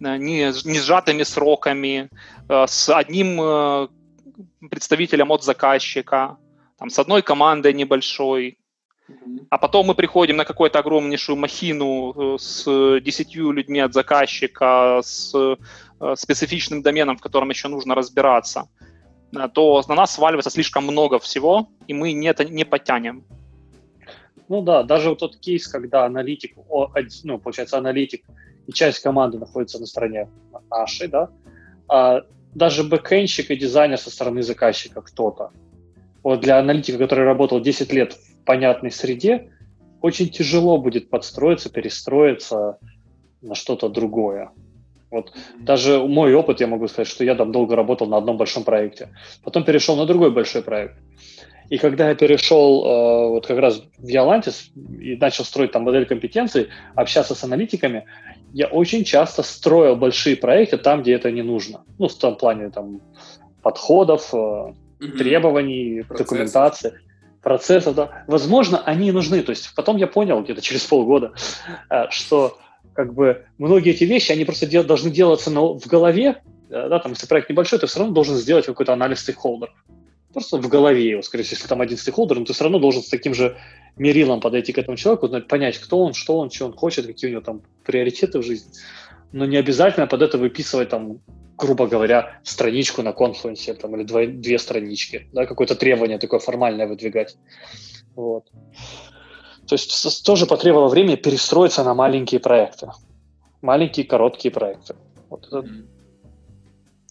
э, 0.00 0.16
не, 0.16 0.52
не 0.64 0.80
сжатыми 0.80 1.24
сроками, 1.24 2.08
с 2.48 2.88
одним 2.88 3.88
представителем 4.70 5.30
от 5.30 5.44
заказчика, 5.44 6.36
там, 6.78 6.90
с 6.90 6.98
одной 6.98 7.22
командой 7.22 7.72
небольшой, 7.74 8.58
а 9.50 9.58
потом 9.58 9.86
мы 9.86 9.94
приходим 9.94 10.36
на 10.36 10.44
какую-то 10.44 10.78
огромнейшую 10.78 11.36
махину 11.36 12.38
с 12.38 12.64
десятью 13.00 13.52
людьми 13.52 13.78
от 13.78 13.92
заказчика, 13.92 15.00
с 15.02 15.32
специфичным 16.16 16.82
доменом, 16.82 17.16
в 17.16 17.20
котором 17.20 17.50
еще 17.50 17.68
нужно 17.68 17.94
разбираться. 17.94 18.68
То 19.54 19.82
на 19.88 19.94
нас 19.94 20.14
сваливается 20.14 20.50
слишком 20.50 20.84
много 20.84 21.18
всего, 21.18 21.68
и 21.86 21.94
мы 21.94 22.12
не, 22.12 22.28
это 22.28 22.44
не 22.44 22.64
потянем. 22.64 23.24
Ну 24.48 24.62
да, 24.62 24.82
даже 24.82 25.10
вот 25.10 25.20
тот 25.20 25.36
кейс, 25.36 25.68
когда 25.68 26.04
аналитик, 26.04 26.56
ну, 27.22 27.38
получается, 27.38 27.78
аналитик 27.78 28.24
и 28.66 28.72
часть 28.72 28.98
команды 29.00 29.38
находится 29.38 29.78
на 29.78 29.86
стороне 29.86 30.28
нашей, 30.68 31.06
да, 31.06 31.30
а 31.88 32.22
даже 32.54 32.82
бэкэнщик 32.82 33.50
и 33.50 33.56
дизайнер 33.56 33.98
со 33.98 34.10
стороны 34.10 34.42
заказчика 34.42 35.02
кто-то. 35.02 35.52
Вот 36.22 36.40
для 36.40 36.58
аналитика, 36.58 36.98
который 36.98 37.24
работал 37.24 37.60
10 37.60 37.92
лет 37.92 38.14
в 38.14 38.44
понятной 38.44 38.90
среде, 38.90 39.52
очень 40.00 40.28
тяжело 40.28 40.78
будет 40.78 41.10
подстроиться, 41.10 41.70
перестроиться 41.70 42.78
на 43.42 43.54
что-то 43.54 43.88
другое. 43.88 44.50
Вот 45.10 45.32
даже 45.58 45.98
мой 45.98 46.34
опыт, 46.34 46.60
я 46.60 46.66
могу 46.66 46.88
сказать, 46.88 47.08
что 47.08 47.24
я 47.24 47.34
там 47.34 47.52
долго 47.52 47.76
работал 47.76 48.06
на 48.06 48.16
одном 48.16 48.36
большом 48.36 48.64
проекте. 48.64 49.08
Потом 49.42 49.64
перешел 49.64 49.96
на 49.96 50.06
другой 50.06 50.30
большой 50.30 50.62
проект. 50.62 50.94
И 51.68 51.78
когда 51.78 52.08
я 52.08 52.14
перешел 52.16 52.84
э, 52.84 53.28
вот 53.28 53.46
как 53.46 53.58
раз 53.58 53.82
в 53.96 54.06
Ялантис 54.06 54.70
и 55.00 55.16
начал 55.16 55.44
строить 55.44 55.70
там 55.70 55.84
модель 55.84 56.04
компетенций, 56.04 56.68
общаться 56.96 57.36
с 57.36 57.44
аналитиками, 57.44 58.06
я 58.52 58.66
очень 58.66 59.04
часто 59.04 59.44
строил 59.44 59.94
большие 59.94 60.36
проекты 60.36 60.78
там, 60.78 61.02
где 61.02 61.14
это 61.14 61.30
не 61.30 61.42
нужно. 61.42 61.84
Ну, 61.98 62.08
в 62.08 62.14
том 62.14 62.36
плане 62.36 62.70
там 62.70 63.00
подходов, 63.62 64.34
mm 64.34 64.74
требований, 65.16 66.02
Процесс. 66.02 66.26
документации, 66.26 67.00
процессов. 67.40 67.94
Да. 67.94 68.24
Возможно, 68.26 68.82
они 68.84 69.12
нужны. 69.12 69.40
То 69.42 69.50
есть 69.50 69.72
потом 69.74 69.96
я 69.96 70.06
понял 70.06 70.42
где-то 70.42 70.60
через 70.60 70.84
полгода, 70.84 71.32
э, 71.88 72.10
что 72.10 72.58
как 72.94 73.14
бы 73.14 73.44
многие 73.58 73.92
эти 73.92 74.04
вещи, 74.04 74.32
они 74.32 74.44
просто 74.44 74.66
дел, 74.66 74.84
должны 74.84 75.10
делаться 75.10 75.50
на, 75.50 75.60
в 75.60 75.86
голове, 75.86 76.42
да, 76.68 76.98
там, 77.00 77.12
если 77.12 77.26
проект 77.26 77.50
небольшой, 77.50 77.78
ты 77.78 77.86
все 77.86 77.98
равно 77.98 78.14
должен 78.14 78.36
сделать 78.36 78.66
какой-то 78.66 78.92
анализ 78.92 79.20
стейкхолдеров. 79.20 79.74
Просто 80.32 80.58
в 80.58 80.68
голове 80.68 81.10
его, 81.10 81.22
скорее 81.22 81.42
всего, 81.42 81.56
если 81.56 81.68
там 81.68 81.80
один 81.80 81.98
стейкхолдер, 81.98 82.38
но 82.38 82.44
ты 82.44 82.52
все 82.52 82.62
равно 82.62 82.78
должен 82.78 83.02
с 83.02 83.08
таким 83.08 83.34
же 83.34 83.56
мерилом 83.96 84.40
подойти 84.40 84.72
к 84.72 84.78
этому 84.78 84.96
человеку, 84.96 85.28
понять, 85.48 85.78
кто 85.78 86.00
он, 86.00 86.14
что 86.14 86.38
он, 86.38 86.50
что 86.50 86.66
он 86.66 86.72
хочет, 86.72 87.06
какие 87.06 87.30
у 87.30 87.32
него 87.32 87.42
там 87.42 87.62
приоритеты 87.84 88.38
в 88.38 88.44
жизни. 88.44 88.70
Но 89.32 89.44
не 89.44 89.56
обязательно 89.56 90.06
под 90.06 90.22
это 90.22 90.38
выписывать 90.38 90.88
там, 90.88 91.20
грубо 91.58 91.88
говоря, 91.88 92.40
страничку 92.44 93.02
на 93.02 93.12
конфлюенсе 93.12 93.74
там, 93.74 93.96
или 93.96 94.04
две, 94.04 94.28
две 94.28 94.58
странички, 94.58 95.26
да, 95.32 95.46
какое-то 95.46 95.74
требование 95.74 96.18
такое 96.18 96.38
формальное 96.38 96.86
выдвигать. 96.86 97.36
Вот. 98.14 98.46
То 99.70 99.74
есть 99.74 100.24
тоже 100.24 100.46
потребовало 100.46 100.88
времени 100.88 101.14
перестроиться 101.14 101.84
на 101.84 101.94
маленькие 101.94 102.40
проекты. 102.40 102.88
Маленькие, 103.62 104.04
короткие 104.04 104.50
проекты. 104.50 104.96
Вот 105.28 105.46
это 105.46 105.64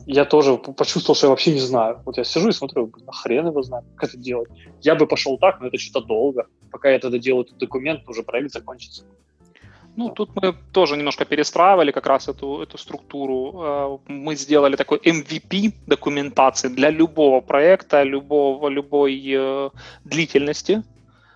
я 0.06 0.26
тоже 0.26 0.58
почувствовал, 0.58 1.15
что 1.15 1.28
я 1.28 1.30
вообще 1.30 1.54
не 1.54 1.62
знаю. 1.62 2.02
Вот 2.06 2.17
я 2.17 2.26
сижу 2.26 2.50
и 2.50 2.52
смотрю, 2.52 2.91
а 3.08 3.13
хрен 3.13 3.48
его 3.48 3.63
знает, 3.63 3.86
как 3.95 4.10
это 4.10 4.17
делать. 4.17 4.50
Я 4.82 4.95
бы 4.95 5.08
пошел 5.08 5.38
так, 5.38 5.62
но 5.62 5.67
это 5.67 5.78
что-то 5.78 6.06
долго. 6.06 6.48
Пока 6.69 6.89
я 6.89 6.98
это 6.98 7.10
доделаю, 7.10 7.45
этот 7.45 7.58
документ, 7.60 8.02
уже 8.10 8.24
проект 8.24 8.52
закончится. 8.52 9.04
Ну, 9.95 10.10
тут 10.10 10.30
мы 10.36 10.54
тоже 10.74 10.98
немножко 10.98 11.24
перестраивали 11.24 11.91
как 11.91 12.08
раз 12.08 12.28
эту, 12.28 12.62
эту 12.62 12.78
структуру. 12.78 13.54
Э, 13.56 13.98
мы 14.08 14.36
сделали 14.36 14.76
такой 14.76 14.98
MVP 14.98 15.76
документации 15.88 16.67
для 16.67 16.89
любого 16.89 17.39
проекта, 17.39 18.04
любого, 18.04 18.67
любой 18.67 19.24
э, 19.34 19.69
длительности. 20.04 20.84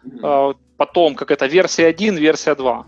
Mm-hmm. 0.06 0.58
Потом, 0.78 1.16
как 1.16 1.32
это, 1.32 1.46
версия 1.46 1.88
1, 1.88 2.18
версия 2.18 2.56
2. 2.56 2.86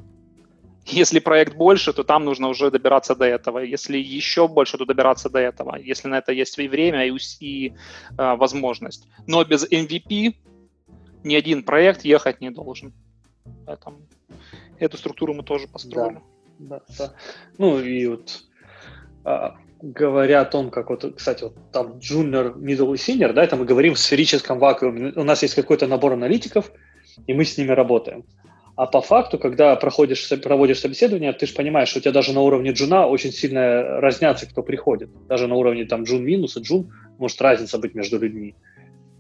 Если 0.87 1.19
проект 1.19 1.55
больше, 1.55 1.93
то 1.93 2.03
там 2.03 2.25
нужно 2.25 2.47
уже 2.47 2.69
добираться 2.69 3.15
до 3.15 3.25
этого. 3.25 3.59
Если 3.59 3.97
еще 3.97 4.47
больше, 4.47 4.77
то 4.77 4.85
добираться 4.85 5.29
до 5.29 5.39
этого. 5.39 5.77
Если 5.77 6.07
на 6.07 6.19
это 6.19 6.31
есть 6.31 6.59
и 6.59 6.67
время, 6.67 7.07
и, 7.07 7.17
и 7.39 7.73
э, 8.17 8.35
возможность. 8.35 9.07
Но 9.27 9.43
без 9.43 9.65
MVP 9.71 10.35
ни 11.23 11.35
один 11.35 11.63
проект 11.63 12.05
ехать 12.05 12.41
не 12.41 12.51
должен. 12.51 12.93
Поэтому 13.65 13.97
эту 14.79 14.97
структуру 14.97 15.33
мы 15.33 15.43
тоже 15.43 15.67
построили. 15.67 16.21
Да, 16.59 16.81
да, 16.87 16.95
да. 16.97 17.13
Ну 17.57 17.79
и 17.79 18.07
вот 18.07 18.43
а, 19.23 19.55
говоря 19.81 20.41
о 20.41 20.45
том, 20.45 20.69
как 20.69 20.89
вот, 20.89 21.15
кстати, 21.15 21.43
вот 21.43 21.55
там 21.71 21.97
junior, 21.97 22.53
middle 22.55 22.93
и 22.93 22.97
senior, 22.97 23.33
да, 23.33 23.43
это 23.43 23.55
мы 23.55 23.65
говорим 23.65 23.93
в 23.93 23.99
сферическом 23.99 24.59
вакууме. 24.59 25.13
У 25.15 25.23
нас 25.23 25.41
есть 25.43 25.55
какой-то 25.55 25.87
набор 25.87 26.13
аналитиков, 26.13 26.71
и 27.27 27.33
мы 27.33 27.45
с 27.45 27.57
ними 27.57 27.71
работаем. 27.71 28.23
А 28.75 28.87
по 28.87 29.01
факту, 29.01 29.39
когда 29.39 29.75
проходишь, 29.77 30.29
проводишь 30.43 30.79
собеседование, 30.79 31.31
ты 31.31 31.45
же 31.45 31.53
понимаешь, 31.53 31.89
что 31.89 31.99
у 31.99 32.01
тебя 32.01 32.11
даже 32.11 32.33
на 32.33 32.41
уровне 32.41 32.71
джуна 32.71 33.07
очень 33.07 33.31
сильно 33.31 34.01
разнятся, 34.01 34.47
кто 34.47 34.63
приходит. 34.63 35.09
Даже 35.27 35.47
на 35.47 35.55
уровне 35.55 35.85
там 35.85 36.03
джун 36.03 36.25
минус 36.25 36.57
и 36.57 36.61
джун 36.61 36.91
может 37.17 37.41
разница 37.41 37.77
быть 37.77 37.95
между 37.95 38.19
людьми. 38.19 38.53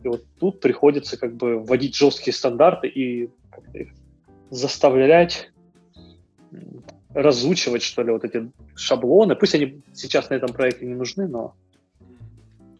И 0.03 0.07
вот 0.09 0.25
тут 0.39 0.59
приходится 0.59 1.17
как 1.17 1.35
бы 1.35 1.59
вводить 1.59 1.95
жесткие 1.95 2.33
стандарты 2.33 2.87
и 2.87 3.29
заставлять 4.49 5.51
разучивать, 7.13 7.81
что 7.81 8.03
ли, 8.03 8.11
вот 8.11 8.25
эти 8.25 8.51
шаблоны. 8.75 9.35
Пусть 9.35 9.55
они 9.55 9.81
сейчас 9.93 10.29
на 10.29 10.35
этом 10.35 10.51
проекте 10.51 10.85
не 10.85 10.95
нужны, 10.95 11.27
но 11.27 11.55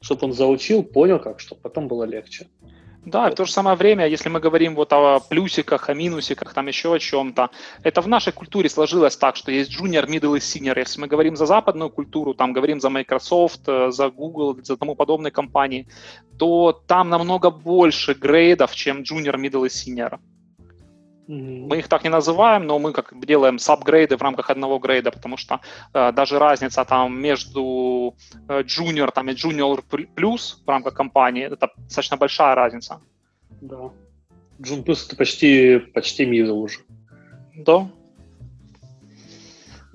чтобы 0.02 0.26
он 0.26 0.34
заучил, 0.34 0.84
понял 0.84 1.20
как, 1.20 1.40
чтобы 1.40 1.62
потом 1.62 1.88
было 1.88 2.04
легче. 2.04 2.48
Да, 3.06 3.30
в 3.30 3.36
то 3.36 3.46
же 3.46 3.52
самое 3.52 3.78
время, 3.78 4.08
если 4.08 4.30
мы 4.30 4.40
говорим 4.40 4.74
вот 4.74 4.92
о 4.92 5.20
плюсиках, 5.20 5.90
о 5.90 5.94
минусиках, 5.94 6.54
там 6.54 6.66
еще 6.66 6.92
о 6.92 7.00
чем-то, 7.00 7.52
это 7.84 8.02
в 8.02 8.08
нашей 8.08 8.34
культуре 8.34 8.68
сложилось 8.68 9.16
так, 9.16 9.36
что 9.36 9.52
есть 9.52 9.72
junior, 9.80 10.08
middle 10.08 10.36
и 10.36 10.40
senior. 10.40 10.80
Если 10.80 11.00
мы 11.00 11.08
говорим 11.08 11.36
за 11.36 11.46
западную 11.46 11.92
культуру, 11.92 12.34
там 12.34 12.52
говорим 12.52 12.82
за 12.82 12.90
Microsoft, 12.90 13.62
э, 13.68 13.92
за 13.92 14.10
Google, 14.10 14.58
за 14.64 14.76
тому 14.76 14.96
подобные 14.96 15.32
компании, 15.32 15.88
то 16.40 16.72
там 16.72 17.10
намного 17.10 17.52
больше 17.52 18.16
грейдов, 18.16 18.74
чем 18.74 19.04
junior, 19.04 19.36
middle 19.36 19.68
и 19.68 19.70
senior. 19.70 20.18
Mm-hmm. 21.28 21.68
Мы 21.68 21.78
их 21.80 21.88
так 21.88 22.04
не 22.04 22.10
называем, 22.10 22.68
но 22.68 22.80
мы 22.80 22.94
как 22.94 23.14
делаем 23.26 23.58
сабгрейды 23.58 24.16
в 24.16 24.22
рамках 24.22 24.50
одного 24.50 24.80
грейда, 24.80 25.12
потому 25.12 25.38
что 25.38 25.60
э, 25.94 26.12
даже 26.12 26.40
разница 26.40 26.86
там 26.86 27.20
между 27.20 28.16
э, 28.48 28.62
junior 28.62 29.12
там, 29.12 29.30
и 29.30 29.34
junior 29.34 29.84
плюс 30.16 30.62
в 30.66 30.70
рамках 30.70 30.94
компании, 30.94 31.46
это 31.46 31.72
достаточно 31.78 32.18
большая 32.18 32.56
разница. 32.56 33.00
Да. 33.62 33.90
Junior 34.60 34.84
плюс 34.84 35.08
это 35.08 35.16
почти, 35.16 35.80
почти 35.80 36.26
middle 36.26 36.62
уже. 36.62 36.80
Да. 37.56 37.88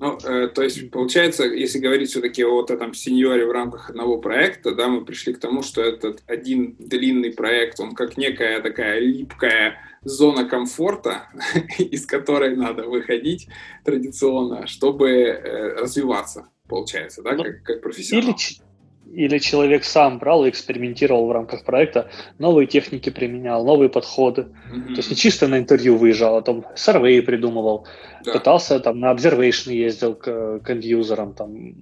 Ну, 0.01 0.17
э, 0.17 0.47
то 0.47 0.63
есть, 0.63 0.89
получается, 0.89 1.43
если 1.43 1.77
говорить 1.77 2.09
все-таки 2.09 2.43
о 2.43 2.53
вот 2.53 2.71
этом 2.71 2.95
сеньоре 2.95 3.45
в 3.45 3.51
рамках 3.51 3.91
одного 3.91 4.17
проекта, 4.17 4.73
да, 4.73 4.87
мы 4.87 5.05
пришли 5.05 5.31
к 5.31 5.39
тому, 5.39 5.61
что 5.61 5.83
этот 5.83 6.23
один 6.25 6.75
длинный 6.79 7.31
проект, 7.31 7.79
он 7.79 7.93
как 7.93 8.17
некая 8.17 8.61
такая 8.61 8.99
липкая 8.99 9.77
зона 10.03 10.45
комфорта, 10.45 11.29
из 11.77 12.07
которой 12.07 12.55
надо 12.55 12.85
выходить 12.85 13.47
традиционно, 13.85 14.65
чтобы 14.65 15.09
э, 15.11 15.75
развиваться, 15.79 16.47
получается, 16.67 17.21
да, 17.21 17.33
ну, 17.33 17.43
как, 17.43 17.61
как 17.61 17.81
профессионал. 17.81 18.29
Или, 18.31 18.70
или 19.13 19.39
человек 19.39 19.83
сам 19.83 20.19
брал 20.19 20.45
и 20.45 20.49
экспериментировал 20.49 21.27
в 21.27 21.31
рамках 21.31 21.63
проекта, 21.63 22.09
новые 22.39 22.67
техники 22.67 23.09
применял, 23.09 23.65
новые 23.65 23.89
подходы. 23.89 24.41
Mm-hmm. 24.41 24.87
То 24.87 24.97
есть 24.97 25.09
не 25.09 25.15
чисто 25.15 25.47
на 25.47 25.59
интервью 25.59 25.97
выезжал, 25.97 26.37
а 26.37 26.41
там 26.41 26.65
сервей 26.75 27.21
придумывал, 27.21 27.87
да. 28.23 28.33
пытался 28.33 28.79
там 28.79 28.99
на 28.99 29.13
observation 29.13 29.73
ездил 29.73 30.15
к, 30.15 30.59
к 30.59 30.73
юзерам 30.73 31.33
там 31.33 31.75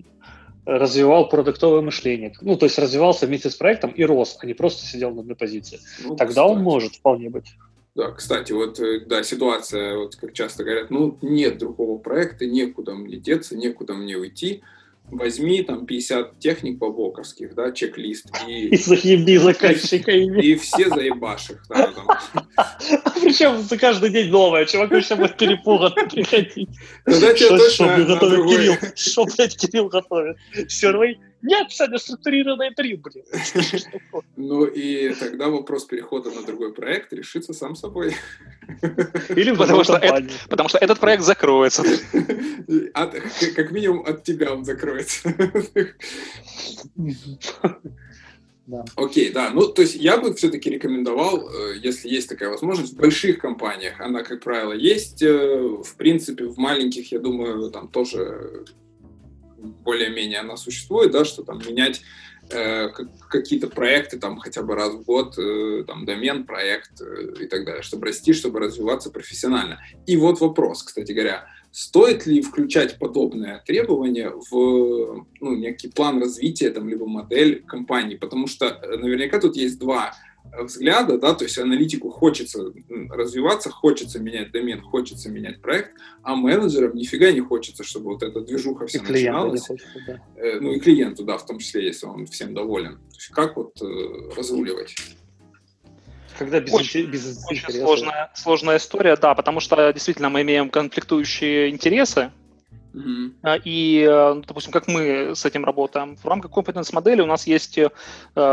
развивал 0.66 1.30
продуктовое 1.30 1.82
мышление. 1.82 2.34
Ну, 2.42 2.56
то 2.56 2.66
есть 2.66 2.78
развивался 2.78 3.26
вместе 3.26 3.50
с 3.50 3.56
проектом 3.56 3.92
и 3.92 4.04
рос, 4.04 4.38
а 4.40 4.46
не 4.46 4.54
просто 4.54 4.86
сидел 4.86 5.12
на 5.12 5.22
одной 5.22 5.36
позиции. 5.36 5.80
Ну, 6.04 6.16
Тогда 6.16 6.44
кстати. 6.44 6.52
он 6.52 6.62
может 6.62 6.96
вполне 6.96 7.30
быть. 7.30 7.56
Да, 7.96 8.12
кстати, 8.12 8.52
вот, 8.52 8.80
э, 8.80 9.02
да, 9.06 9.24
ситуация, 9.24 9.98
вот 9.98 10.16
как 10.16 10.34
часто 10.34 10.64
говорят, 10.64 10.92
ну, 10.92 11.18
нет 11.22 11.58
другого 11.58 11.98
проекта, 11.98 12.46
некуда 12.46 12.94
мне 12.94 13.18
деться, 13.18 13.58
некуда 13.58 13.94
мне 13.94 14.16
уйти, 14.16 14.62
возьми 15.12 15.62
там 15.64 15.86
50 15.86 16.40
техник 16.40 16.80
по-боковских, 16.80 17.56
да, 17.56 17.72
чек-лист. 17.72 18.28
И, 18.48 18.68
и 18.74 18.78
заеби 18.78 19.38
заказчиками. 19.38 20.42
И, 20.42 20.52
и 20.52 20.56
все 20.56 20.90
заебашь 20.90 21.52
их. 21.52 21.64
Да, 21.70 21.88
там. 21.88 22.08
Причем 23.22 23.62
за 23.62 23.78
каждый 23.78 24.10
день 24.10 24.30
новое. 24.30 24.66
Чувак 24.66 24.92
вообще 24.92 25.16
будет 25.16 25.38
перепуган 25.38 25.94
приходить. 26.10 26.70
Тогда 27.06 27.34
тебе 27.34 27.50
точно 27.50 27.98
что, 27.98 28.48
Кирилл? 28.48 28.76
Что, 28.96 29.26
блядь, 29.26 29.58
Кирилл 29.58 29.90
готовит? 29.90 30.38
Сервей? 30.68 31.20
Нет, 31.42 31.72
сегодня 31.72 31.98
структурированное 31.98 32.70
интервью, 32.70 32.98
блин. 32.98 33.24
Ну 34.36 34.66
и 34.66 35.14
тогда 35.14 35.50
вопрос 35.50 35.86
перехода 35.86 36.32
на 36.32 36.44
другой 36.44 36.74
проект 36.74 37.14
решится 37.14 37.54
сам 37.54 37.76
собой. 37.76 38.16
Или 39.30 39.56
потому 39.56 39.84
что, 39.84 39.96
это, 39.96 40.28
потому 40.50 40.70
что 40.70 40.78
этот 40.78 41.00
проект 41.00 41.24
закроется. 41.24 41.84
От, 42.94 43.16
как 43.56 43.72
минимум 43.72 44.06
от 44.06 44.24
тебя 44.24 44.54
он 44.54 44.66
закроется. 44.66 45.34
Да. 48.70 48.86
Окей, 48.98 49.32
да. 49.32 49.50
Ну, 49.50 49.68
то 49.68 49.82
есть 49.82 49.96
я 49.96 50.18
бы 50.18 50.32
все-таки 50.36 50.70
рекомендовал, 50.70 51.50
э, 51.50 51.78
если 51.82 52.08
есть 52.08 52.30
такая 52.30 52.50
возможность, 52.50 52.94
в 52.94 52.98
больших 52.98 53.40
компаниях, 53.40 54.00
она, 54.00 54.22
как 54.22 54.44
правило, 54.44 54.74
есть. 54.74 55.24
Э, 55.24 55.58
в 55.84 55.96
принципе, 55.96 56.46
в 56.46 56.60
маленьких, 56.60 57.12
я 57.12 57.18
думаю, 57.18 57.72
там 57.72 57.88
тоже 57.88 58.66
более-менее 59.60 60.40
она 60.40 60.58
существует, 60.58 61.12
да, 61.12 61.26
что 61.26 61.44
там 61.44 61.60
менять 61.60 62.02
э, 62.50 62.90
какие-то 63.30 63.68
проекты 63.68 64.18
там 64.18 64.38
хотя 64.38 64.64
бы 64.64 64.76
раз 64.76 64.94
в 64.94 65.04
год, 65.04 65.38
э, 65.38 65.84
там 65.86 66.06
домен, 66.06 66.46
проект 66.46 67.02
э, 67.02 67.34
и 67.42 67.48
так 67.48 67.66
далее, 67.66 67.82
чтобы 67.82 68.08
расти, 68.08 68.34
чтобы 68.34 68.60
развиваться 68.60 69.12
профессионально. 69.12 69.80
И 70.06 70.18
вот 70.18 70.40
вопрос, 70.40 70.84
кстати 70.84 71.12
говоря, 71.12 71.48
стоит 71.72 72.26
ли 72.26 72.42
включать 72.42 72.98
подобное 72.98 73.64
требование 73.66 74.32
в 74.32 75.26
ну, 75.40 75.56
некий 75.56 75.90
план 75.90 76.20
развития 76.20 76.72
там, 76.72 76.90
либо 76.90 77.06
модель 77.06 77.64
компании, 77.64 78.16
потому 78.16 78.48
что 78.48 78.66
э, 78.66 78.98
наверняка 78.98 79.40
тут 79.40 79.56
есть 79.56 79.80
два 79.80 80.14
взгляда, 80.58 81.18
да, 81.18 81.34
то 81.34 81.44
есть 81.44 81.58
аналитику 81.58 82.10
хочется 82.10 82.74
развиваться, 83.10 83.70
хочется 83.70 84.20
менять 84.20 84.52
домен, 84.52 84.82
хочется 84.82 85.30
менять 85.30 85.62
проект, 85.62 85.92
а 86.24 86.36
менеджерам 86.36 86.96
нифига 86.96 87.32
не 87.32 87.42
хочется, 87.42 87.84
чтобы 87.84 88.14
вот 88.14 88.24
эта 88.24 88.42
движуха 88.42 88.88
вся 88.88 89.00
и 89.00 89.02
начиналась. 89.02 89.68
Хочется, 89.68 90.04
да. 90.08 90.22
Э, 90.36 90.60
ну 90.60 90.72
и 90.72 90.80
клиенту, 90.80 91.24
да, 91.24 91.38
в 91.38 91.46
том 91.46 91.60
числе, 91.60 91.86
если 91.86 92.06
он 92.06 92.26
всем 92.26 92.54
доволен. 92.54 92.96
То 92.96 93.16
есть 93.16 93.30
как 93.30 93.56
вот 93.58 93.82
э, 93.82 94.32
разруливать? 94.36 94.96
Когда 96.38 96.60
без, 96.62 96.74
очень, 96.74 97.10
без 97.10 97.44
очень 97.50 97.74
сложная, 97.74 98.32
сложная 98.34 98.78
история, 98.78 99.18
да, 99.18 99.36
потому 99.36 99.60
что 99.60 99.92
действительно 99.92 100.30
мы 100.30 100.42
имеем 100.44 100.70
конфликтующие 100.70 101.70
интересы, 101.70 102.32
Uh-huh. 102.94 103.62
И, 103.66 104.08
э, 104.10 104.42
допустим, 104.48 104.72
как 104.72 104.88
мы 104.88 105.36
с 105.36 105.46
этим 105.46 105.64
работаем, 105.64 106.16
в 106.16 106.26
рамках 106.26 106.52
competence 106.52 106.90
модели 106.94 107.22
у 107.22 107.26
нас 107.26 107.48
есть 107.48 107.78
э, 107.78 107.90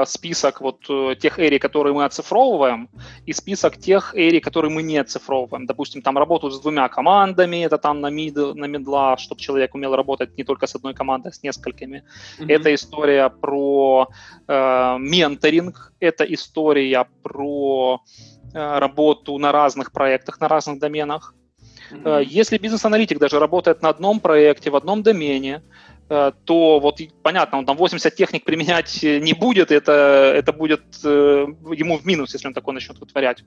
список 0.07 0.61
вот 0.61 0.81
тех 1.19 1.39
эрий, 1.39 1.59
которые 1.59 1.95
мы 1.95 2.05
оцифровываем, 2.05 2.89
и 3.25 3.33
список 3.33 3.79
тех 3.79 4.15
эрий, 4.15 4.41
которые 4.41 4.71
мы 4.71 4.83
не 4.83 4.99
оцифровываем. 4.99 5.67
Допустим, 5.67 6.03
там 6.03 6.19
работают 6.19 6.55
с 6.55 6.61
двумя 6.61 6.89
командами, 6.89 7.65
это 7.65 7.79
там 7.79 8.01
на, 8.01 8.11
мид, 8.11 8.37
на 8.37 8.67
медла, 8.67 9.17
чтобы 9.17 9.41
человек 9.41 9.75
умел 9.75 9.97
работать 9.97 10.37
не 10.37 10.45
только 10.45 10.67
с 10.67 10.75
одной 10.75 10.95
командой, 10.95 11.29
а 11.29 11.33
с 11.33 11.43
несколькими. 11.43 12.05
Uh-huh. 12.39 12.47
Это 12.49 12.75
история 12.75 13.31
про 13.31 14.09
э, 14.49 14.97
менторинг, 14.99 15.93
это 16.01 16.25
история 16.25 17.07
про 17.23 18.03
э, 18.53 18.79
работу 18.79 19.39
на 19.39 19.53
разных 19.53 19.93
проектах, 19.93 20.41
на 20.41 20.49
разных 20.49 20.79
доменах. 20.79 21.35
Mm-hmm. 21.91 22.25
Если 22.25 22.59
бизнес-аналитик 22.59 23.19
даже 23.19 23.39
работает 23.39 23.83
на 23.83 23.89
одном 23.89 24.21
проекте, 24.21 24.71
в 24.71 24.77
одном 24.77 25.03
домене, 25.03 25.63
э, 26.09 26.33
то 26.45 26.81
вот 26.81 27.01
понятно, 27.23 27.59
он 27.59 27.67
там 27.67 27.77
80 27.77 28.15
техник 28.15 28.45
применять 28.45 29.03
не 29.03 29.35
будет, 29.35 29.71
это, 29.71 30.33
это 30.35 30.53
будет 30.53 30.83
э, 31.05 31.47
ему 31.75 31.99
в 31.99 32.07
минус, 32.07 32.33
если 32.35 32.49
он 32.49 32.55
такое 32.55 32.75
начнет 32.75 32.99
вытворять. 32.99 33.45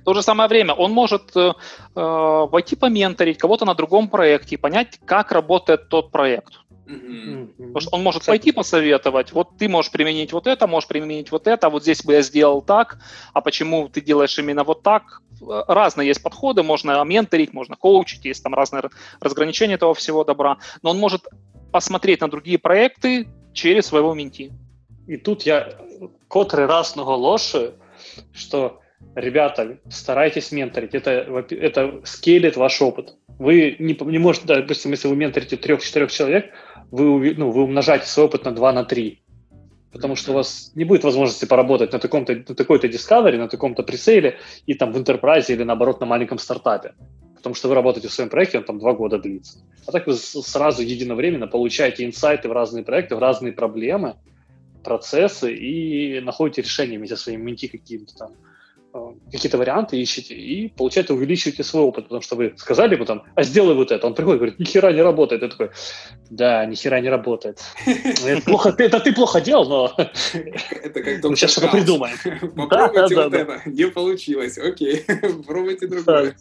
В 0.00 0.04
то 0.04 0.14
же 0.14 0.22
самое 0.22 0.48
время 0.48 0.72
он 0.72 0.92
может 0.92 1.36
э, 1.36 1.52
войти 1.94 2.76
поменторить 2.76 3.38
кого-то 3.38 3.64
на 3.64 3.74
другом 3.74 4.08
проекте 4.08 4.54
и 4.54 4.58
понять, 4.58 5.00
как 5.04 5.32
работает 5.32 5.88
тот 5.88 6.10
проект. 6.10 6.60
Mm-hmm. 6.86 7.46
Потому 7.56 7.80
что 7.80 7.90
он 7.96 8.02
может 8.02 8.24
пойти 8.24 8.52
посоветовать, 8.52 9.32
вот 9.32 9.58
ты 9.58 9.68
можешь 9.68 9.90
применить 9.90 10.32
вот 10.32 10.46
это, 10.46 10.66
можешь 10.66 10.88
применить 10.88 11.32
вот 11.32 11.46
это, 11.48 11.68
вот 11.68 11.82
здесь 11.82 12.04
бы 12.04 12.12
я 12.14 12.22
сделал 12.22 12.62
так, 12.62 12.98
а 13.32 13.40
почему 13.40 13.88
ты 13.88 14.00
делаешь 14.00 14.38
именно 14.38 14.62
вот 14.62 14.82
так? 14.82 15.22
Разные 15.40 16.08
есть 16.08 16.22
подходы, 16.22 16.62
можно 16.62 17.02
менторить, 17.04 17.52
можно 17.52 17.76
коучить, 17.76 18.24
есть 18.24 18.42
там 18.42 18.54
разные 18.54 18.84
разграничения 19.20 19.74
этого 19.74 19.94
всего 19.94 20.22
добра, 20.22 20.58
но 20.82 20.90
он 20.90 20.98
может 20.98 21.26
посмотреть 21.72 22.20
на 22.20 22.28
другие 22.28 22.58
проекты 22.58 23.28
через 23.52 23.86
своего 23.86 24.14
менти. 24.14 24.52
И 25.08 25.16
тут 25.16 25.42
я 25.42 25.76
котрый 26.28 26.66
раз 26.66 26.94
наголошую, 26.94 27.74
что 28.32 28.80
ребята, 29.14 29.78
старайтесь 29.88 30.52
менторить, 30.52 30.94
это, 30.94 31.10
это 31.50 32.00
скейлит 32.04 32.56
ваш 32.56 32.80
опыт. 32.80 33.16
Вы 33.38 33.76
не, 33.78 33.96
не 34.00 34.18
можете, 34.18 34.46
допустим, 34.46 34.92
если 34.92 35.08
вы 35.08 35.16
менторите 35.16 35.56
трех-четырех 35.56 36.10
человек, 36.10 36.52
вы, 36.90 37.34
ну, 37.36 37.50
вы 37.50 37.64
умножаете 37.64 38.06
свой 38.06 38.26
опыт 38.26 38.44
на 38.44 38.52
2, 38.52 38.72
на 38.72 38.84
3. 38.84 39.20
Потому 39.92 40.16
что 40.16 40.32
у 40.32 40.34
вас 40.34 40.72
не 40.74 40.84
будет 40.84 41.04
возможности 41.04 41.44
поработать 41.44 41.92
на, 41.92 41.98
таком-то, 41.98 42.34
на 42.34 42.54
такой-то 42.54 42.86
Discovery, 42.86 43.38
на 43.38 43.48
таком-то 43.48 43.82
пресейле 43.82 44.38
и 44.66 44.74
там 44.74 44.92
в 44.92 44.96
Enterprise 44.96 45.46
или 45.48 45.64
наоборот 45.64 46.00
на 46.00 46.06
маленьком 46.06 46.38
стартапе. 46.38 46.94
Потому 47.36 47.54
что 47.54 47.68
вы 47.68 47.74
работаете 47.74 48.08
в 48.08 48.12
своем 48.12 48.28
проекте, 48.28 48.58
он 48.58 48.64
там 48.64 48.78
два 48.78 48.92
года 48.92 49.18
длится. 49.18 49.58
А 49.86 49.92
так 49.92 50.06
вы 50.06 50.14
сразу 50.14 50.82
единовременно 50.82 51.46
получаете 51.46 52.04
инсайты 52.04 52.48
в 52.48 52.52
разные 52.52 52.84
проекты, 52.84 53.16
в 53.16 53.20
разные 53.20 53.52
проблемы, 53.52 54.16
процессы 54.82 55.54
и 55.54 56.20
находите 56.20 56.62
решения 56.62 56.98
вместе 56.98 57.16
со 57.16 57.24
своим 57.24 57.44
менти 57.44 57.68
каким-то 57.68 58.14
там 58.16 58.32
какие-то 59.30 59.58
варианты 59.58 60.00
ищете 60.00 60.34
и, 60.34 60.68
получается, 60.68 61.14
увеличиваете 61.14 61.62
свой 61.62 61.82
опыт, 61.84 62.04
потому 62.04 62.22
что 62.22 62.36
вы 62.36 62.54
сказали 62.56 62.94
ему 62.94 63.04
там, 63.04 63.22
а 63.34 63.42
сделай 63.42 63.74
вот 63.74 63.90
это. 63.90 64.06
Он 64.06 64.14
приходит 64.14 64.36
и 64.36 64.38
говорит, 64.38 64.58
ни 64.58 64.64
хера 64.64 64.92
не 64.92 65.02
работает. 65.02 65.42
Я 65.42 65.48
такой, 65.48 65.70
да, 66.30 66.66
ни 66.66 66.74
хера 66.74 67.00
не 67.00 67.08
работает. 67.08 67.60
Это, 67.86 68.42
плохо, 68.42 68.74
это 68.78 69.00
ты 69.00 69.12
плохо 69.12 69.40
делал, 69.40 69.68
но 69.68 69.94
это 69.96 71.02
как 71.02 71.24
мы 71.24 71.36
сейчас 71.36 71.52
что-то 71.52 71.68
придумаем. 71.68 72.16
Попробуйте 72.56 73.14
вот 73.16 73.34
это, 73.34 73.62
не 73.66 73.86
получилось, 73.88 74.58
окей, 74.58 75.04
пробуйте 75.46 75.86
другое. 75.86 76.36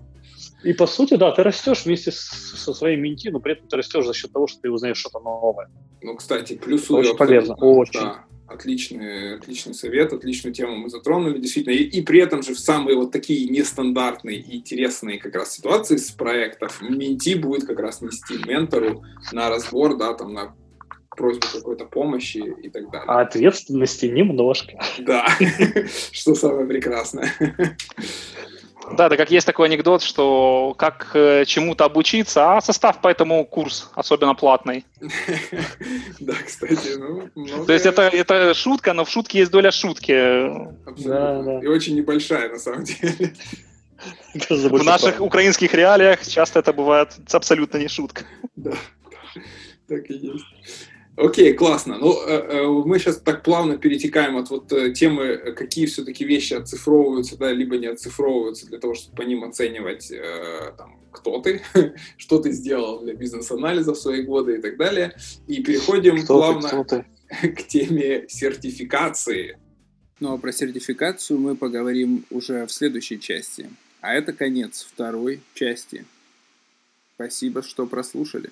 И 0.64 0.74
по 0.74 0.88
сути, 0.88 1.16
да, 1.16 1.32
ты 1.32 1.44
растешь 1.44 1.86
вместе 1.86 2.12
со 2.12 2.74
своим 2.74 3.02
менти, 3.02 3.30
но 3.30 3.40
при 3.40 3.54
этом 3.54 3.68
ты 3.68 3.78
растешь 3.78 4.06
за 4.06 4.14
счет 4.14 4.32
того, 4.32 4.48
что 4.48 4.62
ты 4.62 4.72
узнаешь 4.72 4.98
что-то 4.98 5.20
новое. 5.20 5.70
Ну, 6.02 6.16
кстати, 6.16 6.56
плюсую. 6.56 7.02
Очень 7.02 7.18
полезно, 7.18 7.56
очень. 7.56 8.00
Да 8.00 8.26
отличный, 8.48 9.36
отличный 9.36 9.74
совет, 9.74 10.14
отличную 10.14 10.54
тему 10.54 10.76
мы 10.76 10.90
затронули, 10.90 11.40
действительно. 11.40 11.74
И, 11.74 11.84
и 11.84 12.02
при 12.02 12.22
этом 12.22 12.44
же 12.44 12.54
в 12.54 12.60
самые 12.60 12.96
вот 12.96 13.12
такие 13.12 13.48
нестандартные 13.48 14.38
и 14.38 14.58
интересные 14.58 15.20
как 15.20 15.36
раз 15.36 15.54
ситуации 15.54 15.98
с 15.98 16.12
проектов 16.12 16.82
менти 16.82 17.36
будет 17.36 17.66
как 17.66 17.80
раз 17.80 18.02
нести 18.02 18.36
ментору 18.46 19.04
на 19.32 19.50
разбор, 19.50 19.98
да, 19.98 20.14
там 20.14 20.34
на 20.34 20.56
просьбу 21.16 21.48
какой-то 21.52 21.86
помощи 21.86 22.44
и 22.62 22.70
так 22.70 22.92
далее. 22.92 23.08
А 23.08 23.22
ответственности 23.22 24.06
немножко. 24.06 24.80
Да, 25.00 25.28
что 26.12 26.36
самое 26.36 26.68
прекрасное. 26.68 27.32
Да, 28.94 29.10
да, 29.10 29.18
как 29.18 29.32
есть 29.32 29.46
такой 29.46 29.68
анекдот, 29.68 30.04
что 30.04 30.76
как 30.78 31.12
э, 31.14 31.46
чему-то 31.46 31.86
обучиться, 31.86 32.58
а 32.58 32.62
состав 32.62 33.00
поэтому 33.02 33.46
курс, 33.46 33.90
особенно 33.96 34.36
платный. 34.36 34.86
Да, 36.20 36.34
кстати, 36.46 36.98
ну... 36.98 37.30
То 37.66 37.74
есть 37.74 37.86
это, 37.86 38.04
это 38.04 38.54
шутка, 38.54 38.94
но 38.94 39.06
в 39.06 39.10
шутке 39.10 39.40
есть 39.40 39.52
доля 39.52 39.72
шутки. 39.72 40.14
Абсолютно. 40.88 41.60
И 41.62 41.68
очень 41.68 41.96
небольшая, 41.96 42.50
на 42.50 42.60
самом 42.60 42.84
деле. 42.84 43.34
В 44.50 44.84
наших 44.84 45.22
украинских 45.22 45.74
реалиях 45.74 46.26
часто 46.28 46.60
это 46.60 46.74
бывает 46.74 47.10
абсолютно 47.32 47.78
не 47.78 47.88
шутка. 47.88 48.24
Да, 48.56 48.72
так 49.88 50.10
и 50.10 50.14
есть. 50.14 50.46
Окей, 51.18 51.54
классно. 51.54 51.98
Ну, 51.98 52.14
э, 52.28 52.34
э, 52.34 52.68
мы 52.68 53.00
сейчас 53.00 53.18
так 53.18 53.42
плавно 53.42 53.78
перетекаем 53.78 54.36
от 54.36 54.50
вот 54.50 54.72
э, 54.74 54.92
темы, 54.92 55.54
какие 55.56 55.86
все-таки 55.86 56.26
вещи 56.26 56.54
оцифровываются, 56.54 57.38
да, 57.38 57.54
либо 57.54 57.78
не 57.78 57.88
оцифровываются 57.88 58.68
для 58.68 58.80
того, 58.80 58.96
чтобы 58.96 59.16
по 59.16 59.22
ним 59.22 59.46
оценивать, 59.46 60.12
там, 60.78 61.00
кто 61.12 61.40
ты, 61.40 61.62
что 62.18 62.40
ты 62.40 62.52
сделал 62.52 63.00
для 63.00 63.14
бизнес-анализа 63.14 63.94
в 63.94 63.98
свои 63.98 64.24
годы 64.24 64.58
и 64.58 64.62
так 64.62 64.76
далее. 64.78 65.16
И 65.48 65.64
переходим 65.64 66.22
кто 66.22 66.38
плавно 66.38 66.84
ты, 66.84 67.06
ты? 67.30 67.48
к 67.56 67.64
теме 67.64 68.26
сертификации. 68.28 69.58
Ну, 70.20 70.34
а 70.34 70.38
про 70.38 70.52
сертификацию 70.52 71.40
мы 71.40 71.56
поговорим 71.56 72.26
уже 72.30 72.66
в 72.66 72.72
следующей 72.72 73.20
части. 73.22 73.70
А 74.02 74.14
это 74.14 74.34
конец 74.34 74.86
второй 74.92 75.42
части. 75.54 76.06
Спасибо, 77.16 77.62
что 77.62 77.86
прослушали. 77.86 78.52